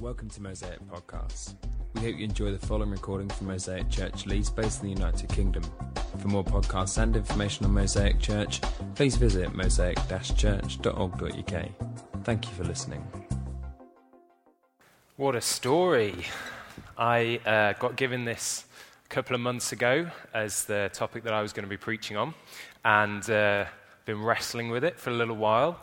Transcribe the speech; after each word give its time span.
Welcome 0.00 0.30
to 0.30 0.40
Mosaic 0.42 0.80
Podcasts. 0.88 1.54
We 1.94 2.00
hope 2.02 2.18
you 2.18 2.24
enjoy 2.24 2.52
the 2.52 2.58
following 2.58 2.90
recording 2.90 3.30
from 3.30 3.46
Mosaic 3.46 3.88
Church 3.88 4.26
Leeds, 4.26 4.50
based 4.50 4.82
in 4.82 4.90
the 4.90 4.94
United 4.94 5.30
Kingdom. 5.30 5.62
For 6.18 6.28
more 6.28 6.44
podcasts 6.44 7.02
and 7.02 7.16
information 7.16 7.64
on 7.64 7.72
Mosaic 7.72 8.20
Church, 8.20 8.60
please 8.94 9.16
visit 9.16 9.54
mosaic-church.org.uk. 9.54 11.68
Thank 12.24 12.46
you 12.46 12.52
for 12.52 12.64
listening. 12.64 13.02
What 15.16 15.34
a 15.34 15.40
story! 15.40 16.26
I 16.98 17.40
uh, 17.46 17.72
got 17.78 17.96
given 17.96 18.26
this 18.26 18.66
a 19.06 19.08
couple 19.08 19.34
of 19.34 19.40
months 19.40 19.72
ago 19.72 20.10
as 20.34 20.66
the 20.66 20.90
topic 20.92 21.24
that 21.24 21.32
I 21.32 21.40
was 21.40 21.54
going 21.54 21.64
to 21.64 21.70
be 21.70 21.78
preaching 21.78 22.18
on, 22.18 22.34
and 22.84 23.30
uh, 23.30 23.64
been 24.04 24.22
wrestling 24.22 24.68
with 24.68 24.84
it 24.84 25.00
for 25.00 25.08
a 25.08 25.14
little 25.14 25.36
while. 25.36 25.80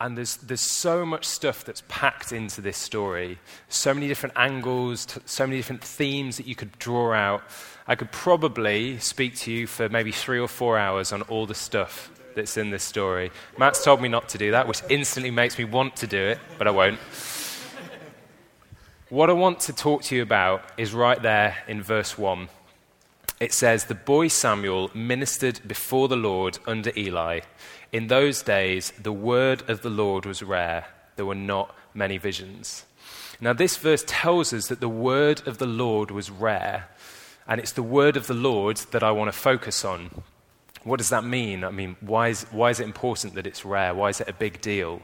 And 0.00 0.18
there's, 0.18 0.36
there's 0.38 0.60
so 0.60 1.06
much 1.06 1.24
stuff 1.24 1.64
that's 1.64 1.82
packed 1.88 2.32
into 2.32 2.60
this 2.60 2.76
story, 2.76 3.38
so 3.68 3.94
many 3.94 4.08
different 4.08 4.34
angles, 4.36 5.06
t- 5.06 5.20
so 5.24 5.46
many 5.46 5.58
different 5.58 5.84
themes 5.84 6.36
that 6.36 6.46
you 6.46 6.54
could 6.54 6.76
draw 6.78 7.12
out. 7.12 7.42
I 7.86 7.94
could 7.94 8.10
probably 8.10 8.98
speak 8.98 9.36
to 9.40 9.52
you 9.52 9.66
for 9.66 9.88
maybe 9.88 10.10
three 10.10 10.40
or 10.40 10.48
four 10.48 10.78
hours 10.78 11.12
on 11.12 11.22
all 11.22 11.46
the 11.46 11.54
stuff 11.54 12.10
that's 12.34 12.56
in 12.56 12.70
this 12.70 12.82
story. 12.82 13.30
Matt's 13.56 13.84
told 13.84 14.02
me 14.02 14.08
not 14.08 14.28
to 14.30 14.38
do 14.38 14.50
that, 14.50 14.66
which 14.66 14.82
instantly 14.90 15.30
makes 15.30 15.58
me 15.58 15.64
want 15.64 15.96
to 15.96 16.06
do 16.06 16.18
it, 16.18 16.38
but 16.58 16.66
I 16.66 16.70
won't. 16.70 16.98
What 19.10 19.30
I 19.30 19.34
want 19.34 19.60
to 19.60 19.72
talk 19.72 20.02
to 20.04 20.16
you 20.16 20.22
about 20.22 20.64
is 20.76 20.92
right 20.92 21.20
there 21.22 21.56
in 21.68 21.82
verse 21.82 22.18
1. 22.18 22.48
It 23.38 23.52
says, 23.52 23.84
The 23.84 23.94
boy 23.94 24.28
Samuel 24.28 24.90
ministered 24.94 25.60
before 25.66 26.08
the 26.08 26.16
Lord 26.16 26.58
under 26.66 26.90
Eli. 26.96 27.40
In 27.94 28.08
those 28.08 28.42
days, 28.42 28.92
the 29.00 29.12
word 29.12 29.70
of 29.70 29.82
the 29.82 29.88
Lord 29.88 30.26
was 30.26 30.42
rare. 30.42 30.88
There 31.14 31.24
were 31.24 31.36
not 31.36 31.72
many 31.94 32.18
visions. 32.18 32.84
Now, 33.40 33.52
this 33.52 33.76
verse 33.76 34.02
tells 34.04 34.52
us 34.52 34.66
that 34.66 34.80
the 34.80 34.88
word 34.88 35.46
of 35.46 35.58
the 35.58 35.66
Lord 35.66 36.10
was 36.10 36.28
rare, 36.28 36.88
and 37.46 37.60
it's 37.60 37.70
the 37.70 37.84
word 37.84 38.16
of 38.16 38.26
the 38.26 38.34
Lord 38.34 38.78
that 38.90 39.04
I 39.04 39.12
want 39.12 39.32
to 39.32 39.38
focus 39.38 39.84
on. 39.84 40.24
What 40.82 40.96
does 40.96 41.10
that 41.10 41.22
mean? 41.22 41.62
I 41.62 41.70
mean, 41.70 41.94
why 42.00 42.30
is, 42.30 42.42
why 42.50 42.70
is 42.70 42.80
it 42.80 42.84
important 42.84 43.36
that 43.36 43.46
it's 43.46 43.64
rare? 43.64 43.94
Why 43.94 44.08
is 44.08 44.20
it 44.20 44.28
a 44.28 44.32
big 44.32 44.60
deal? 44.60 45.00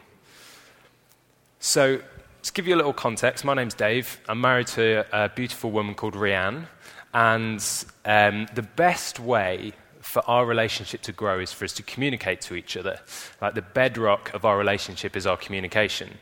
So, 1.60 2.02
to 2.42 2.52
give 2.52 2.66
you 2.66 2.74
a 2.74 2.80
little 2.82 2.92
context, 2.92 3.44
my 3.44 3.54
name's 3.54 3.74
Dave. 3.74 4.18
I'm 4.28 4.40
married 4.40 4.66
to 4.66 5.06
a 5.12 5.28
beautiful 5.28 5.70
woman 5.70 5.94
called 5.94 6.14
Rianne, 6.14 6.66
and 7.14 7.64
um, 8.04 8.48
the 8.52 8.62
best 8.62 9.20
way 9.20 9.74
for 10.00 10.22
our 10.28 10.46
relationship 10.46 11.02
to 11.02 11.12
grow 11.12 11.38
is 11.38 11.52
for 11.52 11.64
us 11.64 11.72
to 11.74 11.82
communicate 11.82 12.40
to 12.42 12.54
each 12.54 12.76
other. 12.76 13.00
Like 13.40 13.54
the 13.54 13.62
bedrock 13.62 14.32
of 14.34 14.44
our 14.44 14.56
relationship 14.56 15.16
is 15.16 15.26
our 15.26 15.36
communication. 15.36 16.18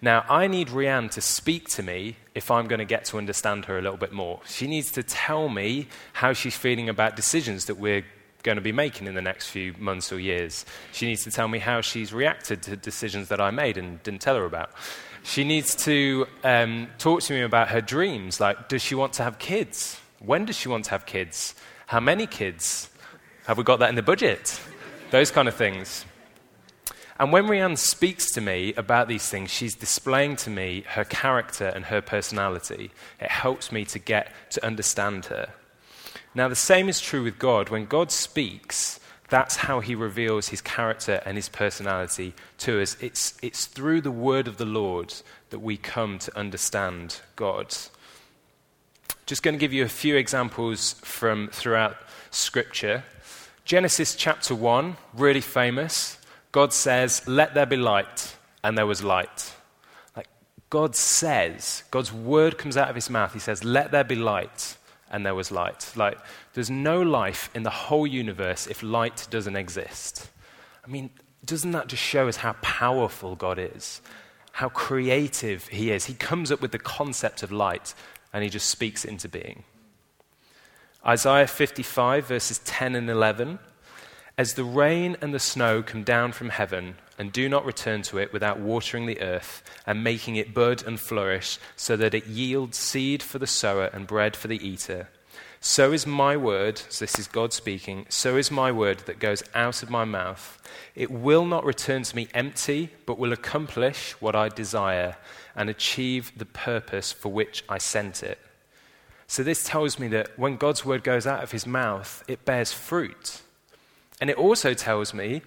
Now, 0.00 0.24
I 0.28 0.46
need 0.46 0.68
Rianne 0.68 1.10
to 1.12 1.20
speak 1.20 1.68
to 1.70 1.82
me 1.82 2.16
if 2.34 2.50
I'm 2.50 2.68
going 2.68 2.78
to 2.78 2.84
get 2.84 3.04
to 3.06 3.18
understand 3.18 3.64
her 3.64 3.78
a 3.78 3.82
little 3.82 3.96
bit 3.96 4.12
more. 4.12 4.40
She 4.46 4.68
needs 4.68 4.92
to 4.92 5.02
tell 5.02 5.48
me 5.48 5.88
how 6.12 6.32
she's 6.32 6.56
feeling 6.56 6.88
about 6.88 7.16
decisions 7.16 7.64
that 7.64 7.78
we're 7.78 8.04
going 8.44 8.56
to 8.56 8.62
be 8.62 8.72
making 8.72 9.08
in 9.08 9.14
the 9.14 9.22
next 9.22 9.48
few 9.48 9.74
months 9.78 10.12
or 10.12 10.20
years. 10.20 10.64
She 10.92 11.06
needs 11.06 11.24
to 11.24 11.32
tell 11.32 11.48
me 11.48 11.58
how 11.58 11.80
she's 11.80 12.12
reacted 12.12 12.62
to 12.62 12.76
decisions 12.76 13.28
that 13.28 13.40
I 13.40 13.50
made 13.50 13.76
and 13.76 14.00
didn't 14.04 14.20
tell 14.20 14.36
her 14.36 14.44
about. 14.44 14.70
She 15.24 15.42
needs 15.42 15.74
to 15.84 16.26
um, 16.44 16.88
talk 16.98 17.22
to 17.22 17.32
me 17.32 17.42
about 17.42 17.68
her 17.68 17.80
dreams. 17.80 18.40
Like, 18.40 18.68
does 18.68 18.82
she 18.82 18.94
want 18.94 19.14
to 19.14 19.24
have 19.24 19.40
kids? 19.40 20.00
When 20.20 20.44
does 20.44 20.56
she 20.56 20.68
want 20.68 20.84
to 20.86 20.90
have 20.92 21.06
kids? 21.06 21.56
How 21.86 21.98
many 21.98 22.26
kids? 22.26 22.88
Have 23.48 23.56
we 23.56 23.64
got 23.64 23.78
that 23.78 23.88
in 23.88 23.94
the 23.94 24.02
budget? 24.02 24.60
Those 25.10 25.30
kind 25.30 25.48
of 25.48 25.54
things. 25.54 26.04
And 27.18 27.32
when 27.32 27.46
Rianne 27.46 27.78
speaks 27.78 28.30
to 28.32 28.42
me 28.42 28.74
about 28.74 29.08
these 29.08 29.26
things, 29.26 29.50
she's 29.50 29.74
displaying 29.74 30.36
to 30.36 30.50
me 30.50 30.84
her 30.88 31.04
character 31.04 31.68
and 31.68 31.86
her 31.86 32.02
personality. 32.02 32.90
It 33.18 33.30
helps 33.30 33.72
me 33.72 33.86
to 33.86 33.98
get 33.98 34.30
to 34.50 34.62
understand 34.62 35.24
her. 35.26 35.48
Now, 36.34 36.48
the 36.48 36.54
same 36.54 36.90
is 36.90 37.00
true 37.00 37.24
with 37.24 37.38
God. 37.38 37.70
When 37.70 37.86
God 37.86 38.12
speaks, 38.12 39.00
that's 39.30 39.56
how 39.56 39.80
he 39.80 39.94
reveals 39.94 40.48
his 40.48 40.60
character 40.60 41.22
and 41.24 41.38
his 41.38 41.48
personality 41.48 42.34
to 42.58 42.82
us. 42.82 42.98
It's, 43.00 43.38
it's 43.40 43.64
through 43.64 44.02
the 44.02 44.10
word 44.10 44.46
of 44.46 44.58
the 44.58 44.66
Lord 44.66 45.14
that 45.48 45.60
we 45.60 45.78
come 45.78 46.18
to 46.18 46.38
understand 46.38 47.22
God. 47.34 47.74
Just 49.24 49.42
going 49.42 49.54
to 49.54 49.58
give 49.58 49.72
you 49.72 49.84
a 49.84 49.88
few 49.88 50.16
examples 50.16 50.96
from 51.02 51.48
throughout 51.48 51.96
Scripture. 52.30 53.04
Genesis 53.68 54.14
chapter 54.14 54.54
1, 54.54 54.96
really 55.12 55.42
famous. 55.42 56.16
God 56.52 56.72
says, 56.72 57.28
Let 57.28 57.52
there 57.52 57.66
be 57.66 57.76
light, 57.76 58.34
and 58.64 58.78
there 58.78 58.86
was 58.86 59.04
light. 59.04 59.52
Like 60.16 60.26
God 60.70 60.96
says, 60.96 61.84
God's 61.90 62.10
word 62.10 62.56
comes 62.56 62.78
out 62.78 62.88
of 62.88 62.94
his 62.94 63.10
mouth. 63.10 63.34
He 63.34 63.38
says, 63.38 63.64
Let 63.64 63.90
there 63.90 64.04
be 64.04 64.14
light, 64.14 64.78
and 65.10 65.26
there 65.26 65.34
was 65.34 65.50
light. 65.50 65.92
Like 65.96 66.16
there's 66.54 66.70
no 66.70 67.02
life 67.02 67.50
in 67.54 67.62
the 67.62 67.68
whole 67.68 68.06
universe 68.06 68.66
if 68.66 68.82
light 68.82 69.26
doesn't 69.28 69.56
exist. 69.56 70.30
I 70.82 70.88
mean, 70.88 71.10
doesn't 71.44 71.72
that 71.72 71.88
just 71.88 72.02
show 72.02 72.26
us 72.26 72.36
how 72.36 72.54
powerful 72.62 73.36
God 73.36 73.58
is? 73.58 74.00
How 74.52 74.70
creative 74.70 75.68
he 75.68 75.90
is. 75.90 76.06
He 76.06 76.14
comes 76.14 76.50
up 76.50 76.62
with 76.62 76.72
the 76.72 76.78
concept 76.78 77.42
of 77.42 77.52
light 77.52 77.92
and 78.32 78.42
he 78.42 78.48
just 78.48 78.70
speaks 78.70 79.04
it 79.04 79.10
into 79.10 79.28
being. 79.28 79.64
Isaiah 81.08 81.46
55, 81.46 82.26
verses 82.26 82.58
10 82.58 82.94
and 82.94 83.08
11. 83.08 83.58
As 84.36 84.52
the 84.52 84.64
rain 84.64 85.16
and 85.22 85.32
the 85.32 85.38
snow 85.38 85.82
come 85.82 86.04
down 86.04 86.32
from 86.32 86.50
heaven 86.50 86.96
and 87.18 87.32
do 87.32 87.48
not 87.48 87.64
return 87.64 88.02
to 88.02 88.18
it 88.18 88.30
without 88.30 88.60
watering 88.60 89.06
the 89.06 89.22
earth 89.22 89.62
and 89.86 90.04
making 90.04 90.36
it 90.36 90.52
bud 90.52 90.86
and 90.86 91.00
flourish, 91.00 91.58
so 91.76 91.96
that 91.96 92.12
it 92.12 92.26
yields 92.26 92.76
seed 92.76 93.22
for 93.22 93.38
the 93.38 93.46
sower 93.46 93.86
and 93.86 94.06
bread 94.06 94.36
for 94.36 94.48
the 94.48 94.62
eater, 94.62 95.08
so 95.60 95.92
is 95.92 96.06
my 96.06 96.36
word, 96.36 96.78
so 96.90 97.04
this 97.04 97.18
is 97.18 97.26
God 97.26 97.54
speaking, 97.54 98.04
so 98.10 98.36
is 98.36 98.50
my 98.50 98.70
word 98.70 98.98
that 99.06 99.18
goes 99.18 99.42
out 99.54 99.82
of 99.82 99.88
my 99.88 100.04
mouth. 100.04 100.62
It 100.94 101.10
will 101.10 101.46
not 101.46 101.64
return 101.64 102.02
to 102.02 102.16
me 102.16 102.28
empty, 102.34 102.90
but 103.06 103.18
will 103.18 103.32
accomplish 103.32 104.12
what 104.20 104.36
I 104.36 104.50
desire 104.50 105.16
and 105.56 105.70
achieve 105.70 106.32
the 106.36 106.44
purpose 106.44 107.12
for 107.12 107.32
which 107.32 107.64
I 107.66 107.78
sent 107.78 108.22
it. 108.22 108.38
So, 109.30 109.42
this 109.42 109.62
tells 109.62 109.98
me 109.98 110.08
that 110.08 110.38
when 110.38 110.56
God's 110.56 110.86
word 110.86 111.04
goes 111.04 111.26
out 111.26 111.42
of 111.42 111.52
his 111.52 111.66
mouth, 111.66 112.24
it 112.26 112.46
bears 112.46 112.72
fruit. 112.72 113.42
And 114.22 114.30
it 114.30 114.38
also 114.38 114.72
tells 114.72 115.12
me 115.12 115.42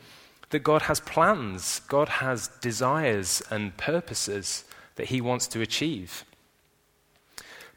that 0.52 0.60
God 0.60 0.84
has 0.84 1.00
plans, 1.00 1.82
God 1.88 2.08
has 2.08 2.48
desires 2.48 3.42
and 3.50 3.76
purposes 3.78 4.66
that 4.96 5.08
he 5.08 5.20
wants 5.20 5.48
to 5.48 5.62
achieve. 5.62 6.24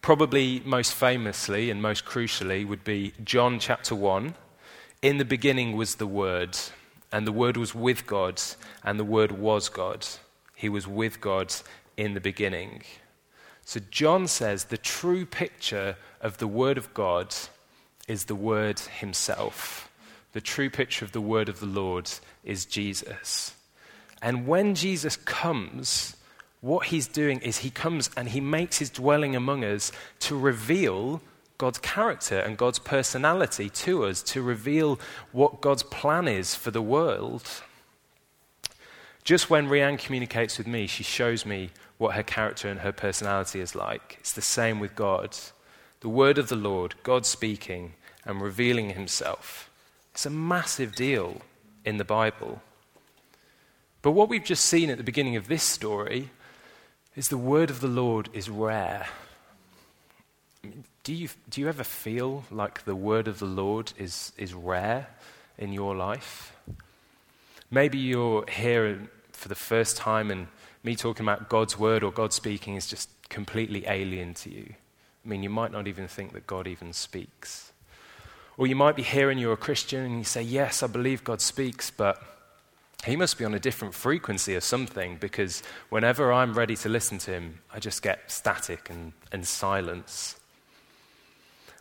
Probably 0.02 0.60
most 0.66 0.92
famously 0.92 1.70
and 1.70 1.80
most 1.80 2.04
crucially 2.04 2.66
would 2.68 2.84
be 2.84 3.14
John 3.24 3.58
chapter 3.58 3.94
1. 3.94 4.34
In 5.00 5.16
the 5.16 5.24
beginning 5.24 5.74
was 5.74 5.94
the 5.94 6.06
Word, 6.06 6.58
and 7.10 7.26
the 7.26 7.32
Word 7.32 7.56
was 7.56 7.74
with 7.74 8.06
God, 8.06 8.42
and 8.82 9.00
the 9.00 9.04
Word 9.04 9.32
was 9.32 9.70
God. 9.70 10.06
He 10.54 10.68
was 10.68 10.86
with 10.86 11.22
God 11.22 11.54
in 11.96 12.12
the 12.12 12.20
beginning. 12.20 12.82
So 13.64 13.80
John 13.90 14.28
says 14.28 14.64
the 14.64 14.76
true 14.76 15.24
picture 15.26 15.96
of 16.20 16.38
the 16.38 16.46
Word 16.46 16.78
of 16.78 16.92
God 16.94 17.34
is 18.06 18.24
the 18.24 18.34
Word 18.34 18.78
Himself. 18.78 19.90
The 20.32 20.40
true 20.40 20.68
picture 20.68 21.04
of 21.04 21.12
the 21.12 21.20
Word 21.20 21.48
of 21.48 21.60
the 21.60 21.66
Lord 21.66 22.10
is 22.44 22.66
Jesus. 22.66 23.54
And 24.20 24.46
when 24.46 24.74
Jesus 24.74 25.16
comes, 25.16 26.16
what 26.60 26.86
he's 26.86 27.06
doing 27.06 27.40
is 27.40 27.58
he 27.58 27.68
comes 27.68 28.08
and 28.16 28.30
he 28.30 28.40
makes 28.40 28.78
his 28.78 28.88
dwelling 28.88 29.36
among 29.36 29.62
us 29.64 29.92
to 30.20 30.38
reveal 30.38 31.20
God's 31.58 31.78
character 31.78 32.38
and 32.38 32.56
God's 32.56 32.78
personality 32.78 33.68
to 33.68 34.04
us, 34.06 34.22
to 34.22 34.40
reveal 34.40 34.98
what 35.32 35.60
God's 35.60 35.82
plan 35.82 36.26
is 36.26 36.54
for 36.54 36.70
the 36.70 36.80
world. 36.80 37.46
Just 39.24 39.50
when 39.50 39.68
Rianne 39.68 39.98
communicates 39.98 40.56
with 40.56 40.66
me, 40.66 40.86
she 40.86 41.02
shows 41.02 41.44
me 41.44 41.70
what 41.98 42.14
her 42.14 42.22
character 42.22 42.68
and 42.68 42.80
her 42.80 42.92
personality 42.92 43.60
is 43.60 43.74
like. 43.74 44.16
It's 44.20 44.32
the 44.32 44.42
same 44.42 44.80
with 44.80 44.94
God. 44.94 45.36
The 46.00 46.08
word 46.08 46.38
of 46.38 46.48
the 46.48 46.56
Lord, 46.56 46.94
God 47.02 47.24
speaking 47.24 47.94
and 48.24 48.40
revealing 48.40 48.90
himself. 48.90 49.70
It's 50.12 50.26
a 50.26 50.30
massive 50.30 50.94
deal 50.94 51.40
in 51.84 51.96
the 51.96 52.04
Bible. 52.04 52.62
But 54.02 54.12
what 54.12 54.28
we've 54.28 54.44
just 54.44 54.66
seen 54.66 54.90
at 54.90 54.98
the 54.98 55.04
beginning 55.04 55.36
of 55.36 55.48
this 55.48 55.62
story 55.62 56.30
is 57.16 57.28
the 57.28 57.38
word 57.38 57.70
of 57.70 57.80
the 57.80 57.88
Lord 57.88 58.28
is 58.32 58.50
rare. 58.50 59.06
do, 61.04 61.14
you, 61.14 61.28
do 61.48 61.60
you 61.60 61.68
ever 61.68 61.84
feel 61.84 62.44
like 62.50 62.84
the 62.84 62.96
word 62.96 63.28
of 63.28 63.38
the 63.38 63.46
Lord 63.46 63.92
is, 63.98 64.32
is 64.36 64.52
rare 64.52 65.08
in 65.56 65.72
your 65.72 65.94
life? 65.94 66.56
Maybe 67.70 67.98
you're 67.98 68.44
here 68.46 69.08
for 69.32 69.48
the 69.48 69.54
first 69.54 69.96
time 69.96 70.30
and 70.30 70.48
me 70.84 70.94
talking 70.94 71.24
about 71.24 71.48
God's 71.48 71.78
word 71.78 72.04
or 72.04 72.12
God 72.12 72.32
speaking 72.32 72.76
is 72.76 72.86
just 72.86 73.08
completely 73.28 73.84
alien 73.86 74.34
to 74.34 74.50
you. 74.50 74.74
I 75.24 75.28
mean, 75.28 75.42
you 75.42 75.50
might 75.50 75.72
not 75.72 75.88
even 75.88 76.06
think 76.06 76.34
that 76.34 76.46
God 76.46 76.68
even 76.68 76.92
speaks. 76.92 77.72
Or 78.56 78.66
you 78.66 78.76
might 78.76 78.94
be 78.94 79.02
here 79.02 79.30
and 79.30 79.40
you're 79.40 79.54
a 79.54 79.56
Christian 79.56 80.04
and 80.04 80.18
you 80.18 80.24
say, 80.24 80.42
Yes, 80.42 80.82
I 80.82 80.86
believe 80.86 81.24
God 81.24 81.40
speaks, 81.40 81.90
but 81.90 82.22
he 83.04 83.16
must 83.16 83.38
be 83.38 83.44
on 83.44 83.54
a 83.54 83.58
different 83.58 83.94
frequency 83.94 84.54
or 84.54 84.60
something 84.60 85.16
because 85.16 85.62
whenever 85.88 86.32
I'm 86.32 86.54
ready 86.54 86.76
to 86.76 86.88
listen 86.88 87.18
to 87.18 87.32
him, 87.32 87.60
I 87.72 87.78
just 87.78 88.02
get 88.02 88.30
static 88.30 88.88
and, 88.90 89.12
and 89.32 89.46
silence. 89.46 90.36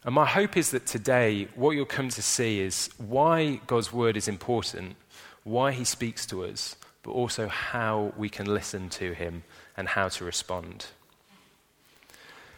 And 0.05 0.15
my 0.15 0.25
hope 0.25 0.57
is 0.57 0.71
that 0.71 0.85
today, 0.85 1.47
what 1.55 1.71
you'll 1.71 1.85
come 1.85 2.09
to 2.09 2.21
see 2.21 2.59
is 2.59 2.89
why 2.97 3.61
God's 3.67 3.93
word 3.93 4.17
is 4.17 4.27
important, 4.27 4.97
why 5.43 5.71
he 5.71 5.85
speaks 5.85 6.25
to 6.25 6.43
us, 6.43 6.75
but 7.03 7.11
also 7.11 7.47
how 7.47 8.13
we 8.17 8.29
can 8.29 8.45
listen 8.45 8.89
to 8.89 9.13
him 9.13 9.43
and 9.77 9.89
how 9.89 10.07
to 10.09 10.25
respond. 10.25 10.87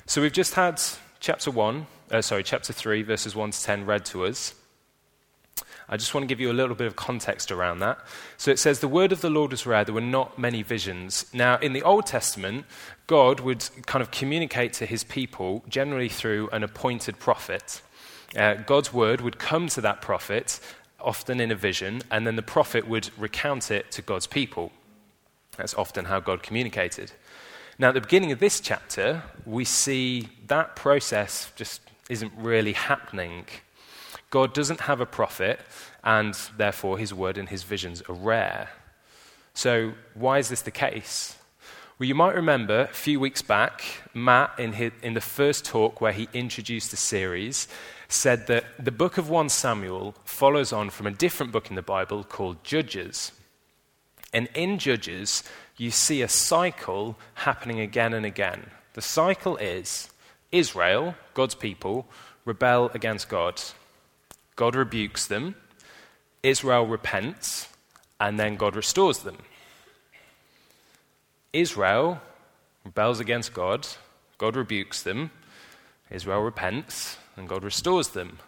So 0.06 0.21
we've 0.21 0.31
just 0.31 0.53
had 0.53 0.80
chapter 1.19 1.50
1, 1.50 1.88
uh, 2.12 2.21
sorry, 2.21 2.44
chapter 2.44 2.71
3, 2.71 3.01
verses 3.01 3.36
1 3.36 3.51
to 3.51 3.63
10 3.63 3.86
read 3.86 4.06
to 4.06 4.25
us. 4.25 4.53
I 5.88 5.97
just 5.97 6.13
want 6.13 6.24
to 6.24 6.27
give 6.27 6.39
you 6.39 6.51
a 6.51 6.53
little 6.53 6.75
bit 6.75 6.88
of 6.88 6.95
context 6.95 7.51
around 7.51 7.80
that. 7.80 8.00
So 8.38 8.50
it 8.50 8.57
says, 8.57 8.80
The 8.80 8.88
word 8.88 9.12
of 9.12 9.21
the 9.21 9.30
Lord 9.30 9.51
was 9.51 9.65
rare, 9.65 9.83
there 9.83 9.94
were 9.94 10.01
not 10.01 10.39
many 10.39 10.63
visions. 10.63 11.25
Now, 11.31 11.57
in 11.57 11.74
the 11.74 11.83
Old 11.83 12.07
Testament, 12.07 12.65
God 13.07 13.39
would 13.39 13.68
kind 13.86 14.01
of 14.01 14.09
communicate 14.09 14.74
to 14.74 14.86
his 14.86 15.03
people 15.03 15.63
generally 15.69 16.09
through 16.09 16.50
an 16.50 16.63
appointed 16.63 17.19
prophet. 17.19 17.81
Uh, 18.36 18.56
God's 18.56 18.91
word 18.91 19.21
would 19.21 19.38
come 19.38 19.68
to 19.69 19.81
that 19.81 20.01
prophet, 20.01 20.59
often 21.05 21.39
in 21.39 21.51
a 21.51 21.55
vision, 21.55 22.01
and 22.11 22.25
then 22.25 22.35
the 22.35 22.41
prophet 22.41 22.87
would 22.87 23.09
recount 23.17 23.71
it 23.71 23.91
to 23.91 24.01
God's 24.01 24.27
people. 24.27 24.71
That's 25.57 25.73
often 25.75 26.05
how 26.05 26.19
God 26.19 26.43
communicated. 26.43 27.11
Now, 27.77 27.89
at 27.89 27.93
the 27.93 28.01
beginning 28.01 28.31
of 28.31 28.39
this 28.39 28.59
chapter, 28.59 29.23
we 29.45 29.65
see 29.65 30.29
that 30.47 30.75
process 30.75 31.51
just 31.55 31.81
isn't 32.09 32.31
really 32.37 32.73
happening. 32.73 33.45
God 34.29 34.53
doesn't 34.53 34.81
have 34.81 35.01
a 35.01 35.05
prophet, 35.05 35.59
and 36.03 36.33
therefore 36.57 36.97
his 36.97 37.13
word 37.13 37.37
and 37.37 37.49
his 37.49 37.63
visions 37.63 38.01
are 38.09 38.15
rare. 38.15 38.69
So, 39.53 39.93
why 40.13 40.39
is 40.39 40.49
this 40.49 40.61
the 40.61 40.71
case? 40.71 41.37
Well, 41.97 42.07
you 42.07 42.15
might 42.15 42.35
remember 42.35 42.81
a 42.81 42.93
few 42.93 43.21
weeks 43.21 43.41
back, 43.41 43.81
Matt, 44.13 44.51
in, 44.57 44.73
his, 44.73 44.91
in 45.01 45.13
the 45.13 45.21
first 45.21 45.63
talk 45.63 46.01
where 46.01 46.11
he 46.11 46.27
introduced 46.33 46.91
the 46.91 46.97
series, 46.97 47.69
said 48.07 48.47
that 48.47 48.65
the 48.77 48.91
book 48.91 49.17
of 49.17 49.29
1 49.29 49.49
Samuel 49.49 50.15
follows 50.23 50.71
on 50.71 50.89
from 50.89 51.07
a 51.07 51.11
different 51.11 51.51
book 51.51 51.69
in 51.69 51.75
the 51.75 51.81
Bible 51.81 52.23
called 52.23 52.63
Judges. 52.63 53.31
And 54.33 54.49
in 54.53 54.79
Judges, 54.79 55.43
you 55.77 55.91
see 55.91 56.21
a 56.21 56.27
cycle 56.27 57.17
happening 57.33 57.79
again 57.79 58.13
and 58.13 58.25
again. 58.25 58.69
The 58.93 59.01
cycle 59.01 59.57
is 59.57 60.09
Israel, 60.51 61.15
God's 61.33 61.55
people, 61.55 62.07
rebel 62.45 62.91
against 62.93 63.27
God. 63.29 63.61
God 64.55 64.75
rebukes 64.75 65.27
them, 65.27 65.55
Israel 66.43 66.85
repents, 66.85 67.67
and 68.19 68.39
then 68.39 68.55
God 68.55 68.75
restores 68.75 69.19
them. 69.19 69.37
Israel 71.51 72.21
rebels 72.85 73.19
against 73.19 73.53
God, 73.53 73.87
God 74.37 74.55
rebukes 74.55 75.01
them, 75.01 75.31
Israel 76.09 76.41
repents, 76.41 77.17
and 77.35 77.47
God 77.47 77.63
restores 77.63 78.09
them. 78.09 78.39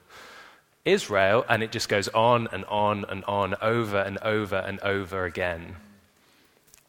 Israel, 0.86 1.45
and 1.50 1.63
it 1.63 1.72
just 1.72 1.89
goes 1.89 2.07
on 2.10 2.48
and 2.51 2.63
on 2.66 3.06
and 3.06 3.24
on, 3.25 3.56
over 3.62 3.98
and 3.98 4.18
over 4.19 4.56
and 4.56 4.80
over 4.80 5.25
again. 5.25 5.75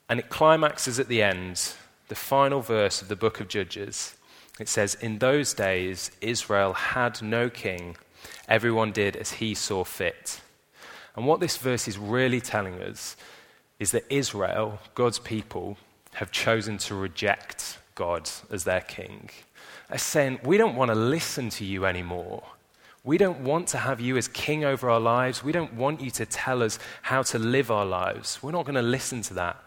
And 0.08 0.20
it 0.20 0.28
climaxes 0.28 0.98
at 0.98 1.08
the 1.08 1.22
end, 1.22 1.74
the 2.08 2.14
final 2.14 2.60
verse 2.60 3.02
of 3.02 3.08
the 3.08 3.16
book 3.16 3.40
of 3.40 3.48
Judges. 3.48 4.16
It 4.60 4.68
says, 4.68 4.94
In 4.94 5.18
those 5.18 5.52
days, 5.52 6.10
Israel 6.20 6.72
had 6.72 7.20
no 7.22 7.50
king 7.50 7.96
Everyone 8.48 8.92
did 8.92 9.16
as 9.16 9.32
he 9.32 9.54
saw 9.54 9.84
fit. 9.84 10.40
And 11.16 11.26
what 11.26 11.40
this 11.40 11.56
verse 11.56 11.88
is 11.88 11.98
really 11.98 12.40
telling 12.40 12.80
us 12.80 13.16
is 13.78 13.90
that 13.90 14.04
Israel, 14.10 14.80
God's 14.94 15.18
people, 15.18 15.76
have 16.14 16.30
chosen 16.32 16.78
to 16.78 16.94
reject 16.94 17.78
God 17.94 18.30
as 18.50 18.64
their 18.64 18.80
king. 18.80 19.30
They're 19.88 19.98
saying, 19.98 20.40
We 20.44 20.58
don't 20.58 20.76
want 20.76 20.90
to 20.90 20.94
listen 20.94 21.50
to 21.50 21.64
you 21.64 21.86
anymore. 21.86 22.42
We 23.04 23.16
don't 23.16 23.40
want 23.40 23.68
to 23.68 23.78
have 23.78 24.00
you 24.00 24.16
as 24.16 24.28
king 24.28 24.64
over 24.64 24.90
our 24.90 25.00
lives. 25.00 25.42
We 25.42 25.52
don't 25.52 25.74
want 25.74 26.00
you 26.00 26.10
to 26.10 26.26
tell 26.26 26.62
us 26.62 26.78
how 27.02 27.22
to 27.22 27.38
live 27.38 27.70
our 27.70 27.86
lives. 27.86 28.42
We're 28.42 28.52
not 28.52 28.64
going 28.64 28.74
to 28.74 28.82
listen 28.82 29.22
to 29.22 29.34
that. 29.34 29.62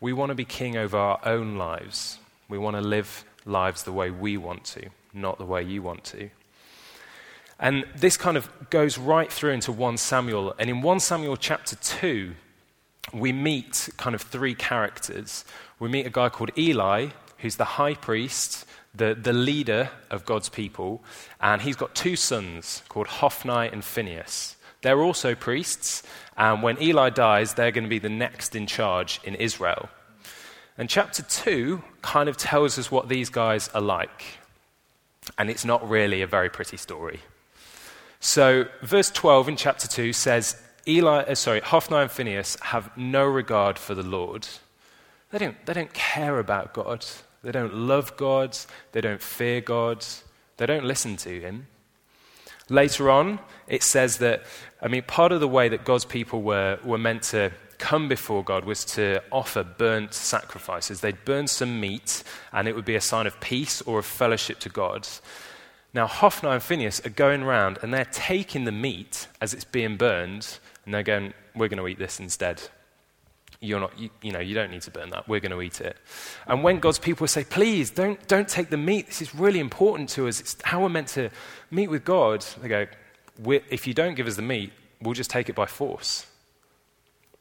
We 0.00 0.12
want 0.12 0.30
to 0.30 0.34
be 0.34 0.44
king 0.44 0.76
over 0.76 0.96
our 0.96 1.18
own 1.24 1.56
lives. 1.56 2.18
We 2.48 2.58
want 2.58 2.76
to 2.76 2.82
live 2.82 3.24
lives 3.46 3.82
the 3.82 3.92
way 3.92 4.10
we 4.10 4.36
want 4.36 4.64
to, 4.64 4.90
not 5.12 5.38
the 5.38 5.44
way 5.44 5.62
you 5.62 5.82
want 5.82 6.04
to. 6.04 6.30
And 7.58 7.84
this 7.96 8.16
kind 8.16 8.36
of 8.36 8.50
goes 8.70 8.98
right 8.98 9.32
through 9.32 9.52
into 9.52 9.72
1 9.72 9.96
Samuel. 9.96 10.54
And 10.58 10.68
in 10.68 10.82
1 10.82 11.00
Samuel 11.00 11.36
chapter 11.36 11.76
2, 11.76 12.34
we 13.12 13.32
meet 13.32 13.88
kind 13.96 14.14
of 14.14 14.22
three 14.22 14.54
characters. 14.54 15.44
We 15.78 15.88
meet 15.88 16.06
a 16.06 16.10
guy 16.10 16.28
called 16.28 16.50
Eli, 16.58 17.08
who's 17.38 17.56
the 17.56 17.64
high 17.64 17.94
priest, 17.94 18.66
the, 18.94 19.14
the 19.14 19.32
leader 19.32 19.90
of 20.10 20.24
God's 20.24 20.48
people, 20.48 21.02
and 21.40 21.62
he's 21.62 21.76
got 21.76 21.94
two 21.94 22.16
sons 22.16 22.82
called 22.88 23.06
Hophni 23.06 23.68
and 23.68 23.84
Phinehas. 23.84 24.56
They're 24.82 25.00
also 25.00 25.34
priests, 25.34 26.02
and 26.36 26.62
when 26.62 26.80
Eli 26.80 27.10
dies, 27.10 27.54
they're 27.54 27.72
going 27.72 27.84
to 27.84 27.90
be 27.90 27.98
the 27.98 28.08
next 28.08 28.54
in 28.54 28.66
charge 28.66 29.20
in 29.24 29.34
Israel. 29.34 29.88
And 30.76 30.90
chapter 30.90 31.22
2 31.22 31.82
kind 32.02 32.28
of 32.28 32.36
tells 32.36 32.78
us 32.78 32.90
what 32.90 33.08
these 33.08 33.30
guys 33.30 33.68
are 33.68 33.80
like. 33.80 34.38
And 35.38 35.48
it's 35.48 35.64
not 35.64 35.88
really 35.88 36.20
a 36.22 36.26
very 36.26 36.50
pretty 36.50 36.76
story. 36.76 37.20
So, 38.20 38.66
verse 38.82 39.10
12 39.10 39.50
in 39.50 39.56
chapter 39.56 39.86
2 39.86 40.12
says, 40.12 40.60
Eli, 40.86 41.22
uh, 41.22 41.34
sorry, 41.34 41.60
Hophni 41.60 41.96
and 41.96 42.10
Phinehas 42.10 42.56
have 42.60 42.94
no 42.96 43.24
regard 43.24 43.78
for 43.78 43.94
the 43.94 44.02
Lord. 44.02 44.46
They 45.30 45.38
don't, 45.38 45.64
they 45.66 45.72
don't 45.72 45.92
care 45.94 46.38
about 46.38 46.74
God. 46.74 47.06
They 47.44 47.52
don't 47.52 47.74
love 47.74 48.16
God. 48.16 48.56
They 48.92 49.00
don't 49.00 49.22
fear 49.22 49.60
God. 49.60 50.04
They 50.56 50.66
don't 50.66 50.84
listen 50.84 51.16
to 51.18 51.40
Him. 51.40 51.66
Later 52.70 53.10
on, 53.10 53.38
it 53.68 53.82
says 53.82 54.18
that, 54.18 54.44
I 54.80 54.88
mean, 54.88 55.02
part 55.02 55.32
of 55.32 55.40
the 55.40 55.48
way 55.48 55.68
that 55.68 55.84
God's 55.84 56.06
people 56.06 56.40
were, 56.42 56.78
were 56.82 56.98
meant 56.98 57.22
to 57.24 57.52
come 57.76 58.08
before 58.08 58.42
God 58.42 58.64
was 58.64 58.84
to 58.84 59.22
offer 59.30 59.62
burnt 59.62 60.14
sacrifices. 60.14 61.00
They'd 61.00 61.24
burn 61.24 61.46
some 61.46 61.80
meat, 61.80 62.22
and 62.52 62.66
it 62.66 62.74
would 62.74 62.86
be 62.86 62.94
a 62.94 63.00
sign 63.00 63.26
of 63.26 63.38
peace 63.40 63.82
or 63.82 63.98
of 63.98 64.06
fellowship 64.06 64.58
to 64.60 64.70
God. 64.70 65.06
Now, 65.92 66.06
Hophni 66.06 66.48
and 66.48 66.62
Phinehas 66.62 67.04
are 67.06 67.10
going 67.10 67.42
around 67.42 67.78
and 67.80 67.94
they're 67.94 68.04
taking 68.06 68.64
the 68.64 68.72
meat 68.72 69.28
as 69.40 69.54
it's 69.54 69.64
being 69.64 69.96
burned 69.96 70.58
and 70.84 70.92
they're 70.92 71.04
going, 71.04 71.34
We're 71.54 71.68
going 71.68 71.78
to 71.78 71.86
eat 71.86 71.98
this 71.98 72.18
instead. 72.18 72.62
You're 73.64 73.80
not, 73.80 73.98
you, 73.98 74.10
you 74.22 74.32
know, 74.32 74.40
you 74.40 74.54
don't 74.54 74.70
need 74.70 74.82
to 74.82 74.90
burn 74.90 75.10
that. 75.10 75.28
We're 75.28 75.40
going 75.40 75.52
to 75.52 75.62
eat 75.62 75.80
it. 75.80 75.96
And 76.46 76.62
when 76.62 76.80
God's 76.80 76.98
people 76.98 77.26
say, 77.26 77.44
Please, 77.44 77.90
don't, 77.90 78.24
don't 78.28 78.48
take 78.48 78.70
the 78.70 78.76
meat. 78.76 79.06
This 79.06 79.22
is 79.22 79.34
really 79.34 79.60
important 79.60 80.08
to 80.10 80.28
us. 80.28 80.40
It's 80.40 80.56
how 80.62 80.82
we're 80.82 80.88
meant 80.88 81.08
to 81.08 81.30
meet 81.70 81.88
with 81.88 82.04
God. 82.04 82.44
They 82.60 82.68
go, 82.68 82.86
If 83.46 83.86
you 83.86 83.94
don't 83.94 84.14
give 84.14 84.26
us 84.26 84.36
the 84.36 84.42
meat, 84.42 84.72
we'll 85.00 85.14
just 85.14 85.30
take 85.30 85.48
it 85.48 85.54
by 85.54 85.66
force. 85.66 86.26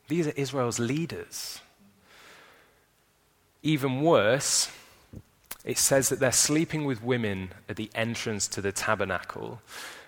These 0.08 0.28
are 0.28 0.34
Israel's 0.36 0.80
leaders. 0.80 1.60
Even 3.62 4.02
worse, 4.02 4.70
it 5.64 5.78
says 5.78 6.10
that 6.10 6.20
they're 6.20 6.32
sleeping 6.32 6.86
with 6.86 7.04
women 7.04 7.52
at 7.70 7.78
the 7.78 7.90
entrance 7.96 8.48
to 8.50 8.62
the 8.62 8.72
tabernacle. 8.72 9.62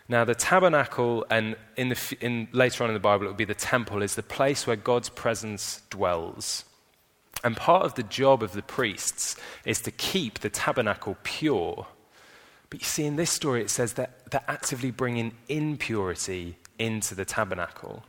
Now, 0.08 0.24
the 0.24 0.36
tabernacle, 0.36 1.26
and 1.32 1.56
in 1.76 1.90
the, 1.90 2.18
in, 2.22 2.48
later 2.52 2.84
on 2.84 2.90
in 2.92 2.94
the 2.94 3.00
Bible, 3.00 3.26
it 3.26 3.30
would 3.30 3.38
be 3.38 3.46
the 3.46 3.56
temple, 3.56 4.04
is 4.04 4.16
the 4.16 4.24
place 4.24 4.68
where 4.68 4.76
God's 4.76 5.10
presence 5.10 5.82
dwells. 5.90 6.64
And 7.44 7.58
part 7.58 7.86
of 7.86 7.96
the 7.96 8.04
job 8.04 8.44
of 8.44 8.54
the 8.54 8.62
priests 8.62 9.36
is 9.66 9.82
to 9.82 9.92
keep 9.92 10.40
the 10.40 10.50
tabernacle 10.50 11.18
pure. 11.24 11.88
But 12.70 12.82
you 12.82 12.86
see, 12.86 13.06
in 13.06 13.16
this 13.16 13.32
story, 13.32 13.62
it 13.62 13.70
says 13.70 13.94
that 13.94 14.30
they're 14.32 14.44
actively 14.48 14.92
bringing 14.92 15.34
impurity 15.50 16.58
into 16.78 17.16
the 17.16 17.26
tabernacle. 17.26 18.04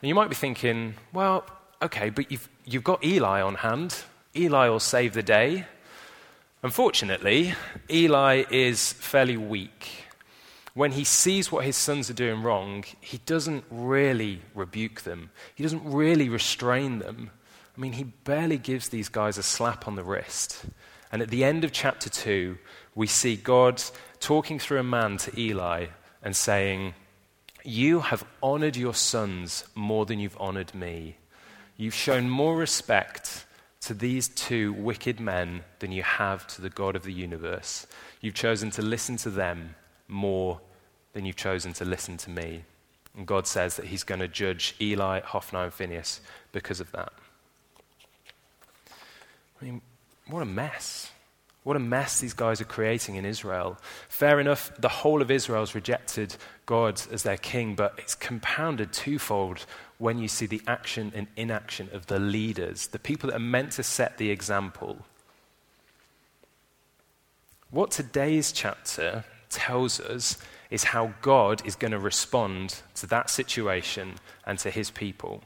And 0.00 0.08
you 0.08 0.14
might 0.14 0.28
be 0.28 0.34
thinking, 0.36 0.94
well, 1.12 1.46
okay, 1.82 2.10
but 2.10 2.30
you've, 2.30 2.48
you've 2.64 2.84
got 2.84 3.04
Eli 3.04 3.40
on 3.40 3.56
hand. 3.56 4.04
Eli 4.36 4.68
will 4.68 4.80
save 4.80 5.14
the 5.14 5.22
day. 5.22 5.66
Unfortunately, 6.62 7.54
Eli 7.90 8.44
is 8.50 8.92
fairly 8.94 9.36
weak. 9.36 10.03
When 10.74 10.92
he 10.92 11.04
sees 11.04 11.52
what 11.52 11.64
his 11.64 11.76
sons 11.76 12.10
are 12.10 12.14
doing 12.14 12.42
wrong, 12.42 12.84
he 13.00 13.18
doesn't 13.18 13.64
really 13.70 14.42
rebuke 14.54 15.02
them, 15.02 15.30
he 15.54 15.62
doesn't 15.62 15.84
really 15.84 16.28
restrain 16.28 16.98
them. 16.98 17.30
I 17.76 17.80
mean, 17.80 17.92
he 17.94 18.04
barely 18.04 18.58
gives 18.58 18.88
these 18.88 19.08
guys 19.08 19.36
a 19.36 19.42
slap 19.42 19.88
on 19.88 19.96
the 19.96 20.04
wrist. 20.04 20.64
And 21.10 21.22
at 21.22 21.28
the 21.28 21.42
end 21.42 21.64
of 21.64 21.72
chapter 21.72 22.08
2, 22.08 22.56
we 22.94 23.08
see 23.08 23.34
God 23.34 23.82
talking 24.20 24.58
through 24.60 24.78
a 24.78 24.84
man 24.84 25.16
to 25.18 25.40
Eli 25.40 25.86
and 26.22 26.36
saying, 26.36 26.94
You 27.64 28.00
have 28.00 28.24
honored 28.42 28.76
your 28.76 28.94
sons 28.94 29.64
more 29.74 30.06
than 30.06 30.20
you've 30.20 30.40
honored 30.40 30.72
me. 30.72 31.16
You've 31.76 31.94
shown 31.94 32.30
more 32.30 32.56
respect 32.56 33.44
to 33.82 33.94
these 33.94 34.28
two 34.28 34.72
wicked 34.72 35.18
men 35.18 35.64
than 35.80 35.90
you 35.90 36.04
have 36.04 36.46
to 36.48 36.62
the 36.62 36.70
God 36.70 36.94
of 36.94 37.02
the 37.02 37.12
universe. 37.12 37.86
You've 38.20 38.34
chosen 38.34 38.70
to 38.72 38.82
listen 38.82 39.16
to 39.18 39.30
them 39.30 39.74
more 40.08 40.60
than 41.12 41.24
you've 41.24 41.36
chosen 41.36 41.72
to 41.74 41.84
listen 41.84 42.16
to 42.18 42.30
me. 42.30 42.64
And 43.16 43.26
God 43.26 43.46
says 43.46 43.76
that 43.76 43.86
he's 43.86 44.02
going 44.02 44.20
to 44.20 44.28
judge 44.28 44.74
Eli, 44.80 45.20
Hophni, 45.20 45.60
and 45.60 45.72
Phinehas 45.72 46.20
because 46.52 46.80
of 46.80 46.90
that. 46.92 47.12
I 49.60 49.64
mean, 49.64 49.80
what 50.28 50.42
a 50.42 50.46
mess. 50.46 51.10
What 51.62 51.76
a 51.76 51.80
mess 51.80 52.20
these 52.20 52.34
guys 52.34 52.60
are 52.60 52.66
creating 52.66 53.14
in 53.14 53.24
Israel. 53.24 53.78
Fair 54.08 54.38
enough, 54.38 54.70
the 54.78 54.88
whole 54.88 55.22
of 55.22 55.30
Israel's 55.30 55.74
rejected 55.74 56.36
God 56.66 57.00
as 57.10 57.22
their 57.22 57.38
king, 57.38 57.74
but 57.74 57.94
it's 57.96 58.14
compounded 58.14 58.92
twofold 58.92 59.64
when 59.98 60.18
you 60.18 60.28
see 60.28 60.44
the 60.44 60.60
action 60.66 61.12
and 61.14 61.26
inaction 61.36 61.88
of 61.92 62.06
the 62.06 62.18
leaders, 62.18 62.88
the 62.88 62.98
people 62.98 63.30
that 63.30 63.36
are 63.36 63.40
meant 63.40 63.72
to 63.72 63.82
set 63.82 64.18
the 64.18 64.30
example. 64.30 64.98
What 67.70 67.90
today's 67.90 68.52
chapter 68.52 69.24
tells 69.54 70.00
us 70.00 70.38
is 70.70 70.84
how 70.84 71.14
God 71.22 71.64
is 71.64 71.76
going 71.76 71.92
to 71.92 71.98
respond 71.98 72.82
to 72.96 73.06
that 73.06 73.30
situation 73.30 74.16
and 74.44 74.58
to 74.58 74.70
his 74.70 74.90
people. 74.90 75.42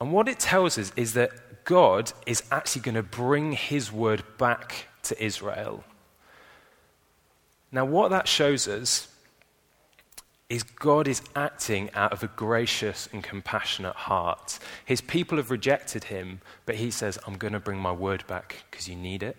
And 0.00 0.12
what 0.12 0.28
it 0.28 0.38
tells 0.38 0.78
us 0.78 0.92
is 0.96 1.14
that 1.14 1.64
God 1.64 2.12
is 2.26 2.42
actually 2.50 2.82
going 2.82 2.94
to 2.94 3.02
bring 3.02 3.52
his 3.52 3.90
word 3.90 4.22
back 4.38 4.86
to 5.04 5.22
Israel. 5.22 5.84
Now, 7.72 7.84
what 7.84 8.10
that 8.10 8.28
shows 8.28 8.68
us 8.68 9.08
is 10.48 10.62
God 10.62 11.08
is 11.08 11.22
acting 11.34 11.90
out 11.94 12.12
of 12.12 12.22
a 12.22 12.28
gracious 12.28 13.08
and 13.12 13.22
compassionate 13.22 13.96
heart. 13.96 14.58
His 14.84 15.00
people 15.00 15.38
have 15.38 15.50
rejected 15.50 16.04
him, 16.04 16.40
but 16.66 16.76
he 16.76 16.90
says, 16.90 17.18
I'm 17.26 17.36
going 17.36 17.52
to 17.52 17.60
bring 17.60 17.78
my 17.78 17.90
word 17.92 18.24
back 18.28 18.64
because 18.70 18.88
you 18.88 18.94
need 18.94 19.22
it, 19.24 19.36